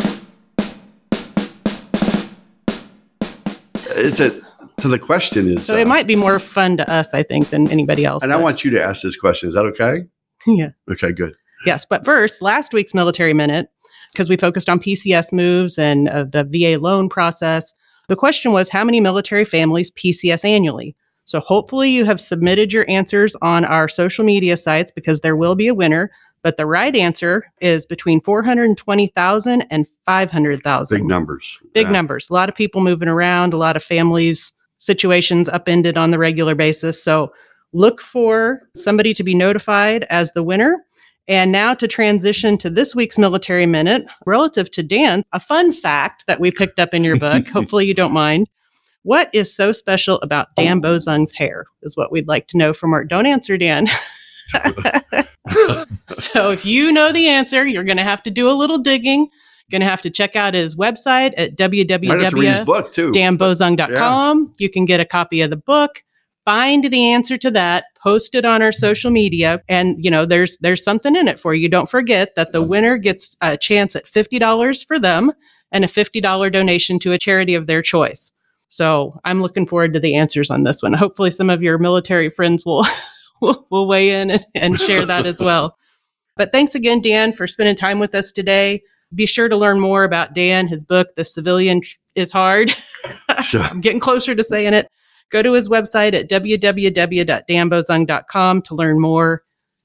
It's 3.90 4.20
a 4.20 4.48
so 4.80 4.88
the 4.88 4.98
question 4.98 5.48
is 5.48 5.66
So 5.66 5.74
it 5.74 5.86
uh, 5.86 5.88
might 5.88 6.06
be 6.06 6.14
more 6.14 6.38
fun 6.38 6.76
to 6.76 6.88
us, 6.88 7.12
I 7.12 7.24
think, 7.24 7.50
than 7.50 7.68
anybody 7.68 8.04
else. 8.04 8.22
And 8.22 8.30
but. 8.30 8.38
I 8.38 8.42
want 8.42 8.64
you 8.64 8.70
to 8.72 8.82
ask 8.82 9.02
this 9.02 9.16
question. 9.16 9.48
Is 9.48 9.54
that 9.54 9.64
okay? 9.66 10.04
Yeah. 10.46 10.68
Okay, 10.90 11.10
good. 11.10 11.34
Yes. 11.66 11.84
But 11.84 12.04
first, 12.04 12.40
last 12.40 12.72
week's 12.72 12.94
military 12.94 13.34
minute, 13.34 13.70
because 14.12 14.28
we 14.28 14.36
focused 14.36 14.68
on 14.68 14.78
PCS 14.78 15.32
moves 15.32 15.78
and 15.78 16.08
uh, 16.08 16.24
the 16.24 16.44
VA 16.44 16.80
loan 16.80 17.08
process, 17.08 17.72
the 18.08 18.16
question 18.16 18.52
was 18.52 18.68
how 18.68 18.84
many 18.84 19.00
military 19.00 19.44
families 19.44 19.90
PCS 19.92 20.44
annually? 20.44 20.96
So 21.24 21.40
hopefully 21.40 21.90
you 21.90 22.06
have 22.06 22.22
submitted 22.22 22.72
your 22.72 22.86
answers 22.88 23.36
on 23.42 23.64
our 23.64 23.86
social 23.86 24.24
media 24.24 24.56
sites 24.56 24.90
because 24.90 25.20
there 25.20 25.36
will 25.36 25.54
be 25.54 25.68
a 25.68 25.74
winner. 25.74 26.10
But 26.40 26.56
the 26.56 26.64
right 26.64 26.94
answer 26.96 27.44
is 27.60 27.84
between 27.84 28.22
420,000 28.22 29.66
and 29.70 29.86
500,000. 30.06 30.98
Big 30.98 31.06
numbers. 31.06 31.60
Big 31.74 31.86
yeah. 31.86 31.92
numbers. 31.92 32.30
A 32.30 32.32
lot 32.32 32.48
of 32.48 32.54
people 32.54 32.80
moving 32.80 33.08
around, 33.08 33.52
a 33.52 33.58
lot 33.58 33.76
of 33.76 33.82
families 33.82 34.52
situations 34.78 35.48
upended 35.48 35.98
on 35.98 36.10
the 36.12 36.18
regular 36.18 36.54
basis. 36.54 37.02
So 37.02 37.32
look 37.72 38.00
for 38.00 38.62
somebody 38.76 39.12
to 39.14 39.24
be 39.24 39.34
notified 39.34 40.04
as 40.04 40.32
the 40.32 40.42
winner. 40.42 40.84
And 41.28 41.52
now 41.52 41.74
to 41.74 41.86
transition 41.86 42.56
to 42.58 42.70
this 42.70 42.96
week's 42.96 43.18
military 43.18 43.66
minute 43.66 44.06
relative 44.24 44.70
to 44.72 44.82
Dan, 44.82 45.22
a 45.32 45.40
fun 45.40 45.74
fact 45.74 46.24
that 46.26 46.40
we 46.40 46.50
picked 46.50 46.80
up 46.80 46.94
in 46.94 47.04
your 47.04 47.18
book. 47.18 47.46
Hopefully 47.48 47.86
you 47.86 47.92
don't 47.92 48.14
mind. 48.14 48.48
What 49.02 49.28
is 49.34 49.54
so 49.54 49.72
special 49.72 50.16
about 50.22 50.48
Dan 50.56 50.80
Bozung's 50.82 51.32
hair 51.32 51.66
is 51.82 51.96
what 51.96 52.10
we'd 52.10 52.26
like 52.26 52.48
to 52.48 52.58
know 52.58 52.72
from 52.72 52.92
our 52.94 53.04
don't 53.04 53.26
answer 53.26 53.56
Dan. 53.56 53.86
so 56.08 56.50
if 56.50 56.64
you 56.64 56.90
know 56.92 57.12
the 57.12 57.28
answer, 57.28 57.64
you're 57.66 57.84
going 57.84 57.98
to 57.98 58.02
have 58.02 58.22
to 58.24 58.30
do 58.30 58.50
a 58.50 58.52
little 58.52 58.78
digging. 58.78 59.28
Going 59.70 59.82
to 59.82 59.86
have 59.86 60.02
to 60.02 60.10
check 60.10 60.34
out 60.34 60.54
his 60.54 60.74
website 60.76 61.34
at 61.36 61.56
www.danbozung.com. 61.56 64.42
Yeah. 64.42 64.52
You 64.58 64.70
can 64.70 64.86
get 64.86 65.00
a 65.00 65.04
copy 65.04 65.42
of 65.42 65.50
the 65.50 65.58
book, 65.58 66.02
find 66.48 66.84
the 66.84 67.12
answer 67.12 67.36
to 67.36 67.50
that, 67.50 67.84
post 68.02 68.34
it 68.34 68.46
on 68.46 68.62
our 68.62 68.72
social 68.72 69.10
media, 69.10 69.62
and 69.68 70.02
you 70.02 70.10
know 70.10 70.24
there's 70.24 70.56
there's 70.62 70.82
something 70.82 71.14
in 71.14 71.28
it 71.28 71.38
for 71.38 71.52
you. 71.52 71.68
Don't 71.68 71.90
forget 71.90 72.34
that 72.36 72.52
the 72.52 72.62
winner 72.62 72.96
gets 72.96 73.36
a 73.42 73.58
chance 73.58 73.94
at 73.94 74.08
fifty 74.08 74.38
dollars 74.38 74.82
for 74.82 74.98
them 74.98 75.30
and 75.72 75.84
a 75.84 75.88
fifty 75.88 76.22
dollar 76.22 76.48
donation 76.48 76.98
to 77.00 77.12
a 77.12 77.18
charity 77.18 77.54
of 77.54 77.66
their 77.66 77.82
choice. 77.82 78.32
So 78.68 79.20
I'm 79.26 79.42
looking 79.42 79.66
forward 79.66 79.92
to 79.92 80.00
the 80.00 80.14
answers 80.14 80.50
on 80.50 80.62
this 80.62 80.82
one. 80.82 80.94
Hopefully, 80.94 81.30
some 81.30 81.50
of 81.50 81.62
your 81.62 81.76
military 81.76 82.30
friends 82.30 82.64
will 82.64 82.86
will, 83.42 83.66
will 83.68 83.86
weigh 83.86 84.18
in 84.18 84.30
and, 84.30 84.46
and 84.54 84.80
share 84.80 85.04
that 85.04 85.26
as 85.26 85.42
well. 85.42 85.76
But 86.38 86.50
thanks 86.50 86.74
again, 86.74 87.02
Dan, 87.02 87.34
for 87.34 87.46
spending 87.46 87.76
time 87.76 87.98
with 87.98 88.14
us 88.14 88.32
today. 88.32 88.82
Be 89.14 89.26
sure 89.26 89.50
to 89.50 89.56
learn 89.56 89.80
more 89.80 90.04
about 90.04 90.34
Dan, 90.34 90.66
his 90.66 90.82
book, 90.82 91.08
The 91.14 91.24
Civilian 91.26 91.82
is 92.14 92.32
Hard. 92.32 92.74
Sure. 93.44 93.60
I'm 93.60 93.80
getting 93.80 94.00
closer 94.00 94.34
to 94.34 94.42
saying 94.42 94.74
it. 94.74 94.90
Go 95.30 95.42
to 95.42 95.52
his 95.52 95.68
website 95.68 96.14
at 96.14 96.28
www.danbozung.com 96.28 98.62
to 98.62 98.74
learn 98.74 99.00
more 99.00 99.44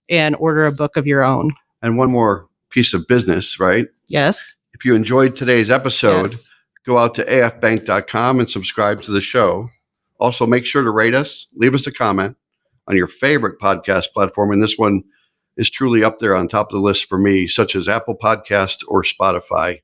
and 0.10 0.36
order 0.38 0.66
a 0.66 0.72
book 0.72 0.98
of 0.98 1.06
your 1.08 1.24
own. 1.24 1.54
And 1.82 1.98
one 1.98 2.12
more 2.12 2.48
piece 2.70 2.94
of 2.94 3.08
business, 3.08 3.60
right? 3.60 3.88
Yes. 4.08 4.56
If 4.74 4.86
you 4.86 4.96
enjoyed 4.96 5.36
today's 5.36 5.70
episode, 5.70 6.32
yes. 6.32 6.50
go 6.86 6.98
out 6.98 7.16
to 7.16 7.26
afbank.com 7.26 8.40
and 8.40 8.50
subscribe 8.50 9.02
to 9.04 9.12
the 9.12 9.22
show. 9.22 9.70
Also, 10.20 10.48
make 10.48 10.66
sure 10.66 10.84
to 10.84 10.92
rate 10.92 11.16
us, 11.16 11.48
leave 11.56 11.76
us 11.76 11.88
a 11.88 11.92
comment 11.92 12.38
on 12.88 12.96
your 12.96 13.08
favorite 13.08 13.60
podcast 13.60 14.12
platform. 14.14 14.52
And 14.52 14.64
this 14.64 14.78
one 14.78 15.04
is 15.58 15.70
truly 15.70 16.04
up 16.04 16.20
there 16.20 16.36
on 16.36 16.48
top 16.48 16.68
of 16.68 16.74
the 16.74 16.80
list 16.80 17.08
for 17.08 17.18
me, 17.18 17.48
such 17.48 17.76
as 17.76 17.88
Apple 17.88 18.18
Podcast 18.18 18.84
or 18.88 19.04
Spotify. 19.04 19.82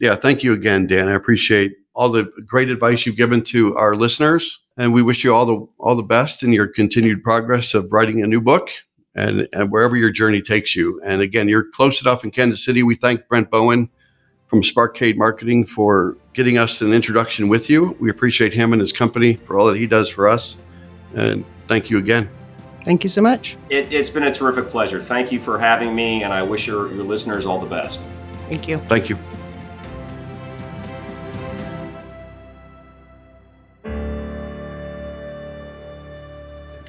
Yeah, 0.00 0.16
thank 0.16 0.42
you 0.42 0.52
again, 0.52 0.86
Dan. 0.86 1.08
I 1.08 1.14
appreciate 1.14 1.72
all 1.94 2.08
the 2.08 2.24
great 2.44 2.68
advice 2.68 3.06
you've 3.06 3.16
given 3.16 3.42
to 3.42 3.76
our 3.76 3.94
listeners, 3.94 4.60
and 4.76 4.92
we 4.92 5.02
wish 5.02 5.24
you 5.24 5.34
all 5.34 5.46
the 5.46 5.66
all 5.78 5.94
the 5.94 6.02
best 6.02 6.42
in 6.42 6.52
your 6.52 6.66
continued 6.66 7.22
progress 7.22 7.74
of 7.74 7.92
writing 7.92 8.22
a 8.22 8.26
new 8.26 8.40
book 8.40 8.68
and, 9.14 9.48
and 9.52 9.70
wherever 9.70 9.96
your 9.96 10.10
journey 10.10 10.42
takes 10.42 10.74
you. 10.74 11.00
And 11.04 11.22
again, 11.22 11.48
you're 11.48 11.70
close 11.70 12.00
enough 12.00 12.24
in 12.24 12.30
Kansas 12.30 12.64
City. 12.64 12.82
We 12.82 12.96
thank 12.96 13.26
Brent 13.28 13.50
Bowen 13.50 13.88
from 14.46 14.62
Sparkcade 14.62 15.16
Marketing 15.16 15.64
for 15.64 16.16
getting 16.32 16.58
us 16.58 16.80
an 16.80 16.92
introduction 16.92 17.48
with 17.48 17.70
you. 17.70 17.96
We 18.00 18.10
appreciate 18.10 18.52
him 18.52 18.72
and 18.72 18.80
his 18.80 18.92
company 18.92 19.34
for 19.34 19.58
all 19.58 19.66
that 19.66 19.76
he 19.76 19.86
does 19.86 20.08
for 20.08 20.28
us. 20.28 20.56
And 21.14 21.44
thank 21.68 21.90
you 21.90 21.98
again. 21.98 22.28
Thank 22.84 23.02
you 23.02 23.08
so 23.08 23.22
much. 23.22 23.56
It, 23.70 23.90
has 23.92 24.10
been 24.10 24.24
a 24.24 24.34
terrific 24.34 24.68
pleasure. 24.68 25.00
Thank 25.00 25.32
you 25.32 25.40
for 25.40 25.58
having 25.58 25.94
me, 25.94 26.22
and 26.22 26.34
I 26.34 26.42
wish 26.42 26.66
your, 26.66 26.92
your 26.92 27.04
listeners 27.04 27.46
all 27.46 27.58
the 27.58 27.66
best. 27.66 28.06
Thank 28.48 28.68
you. 28.68 28.78
Thank 28.88 29.08
you. 29.08 29.18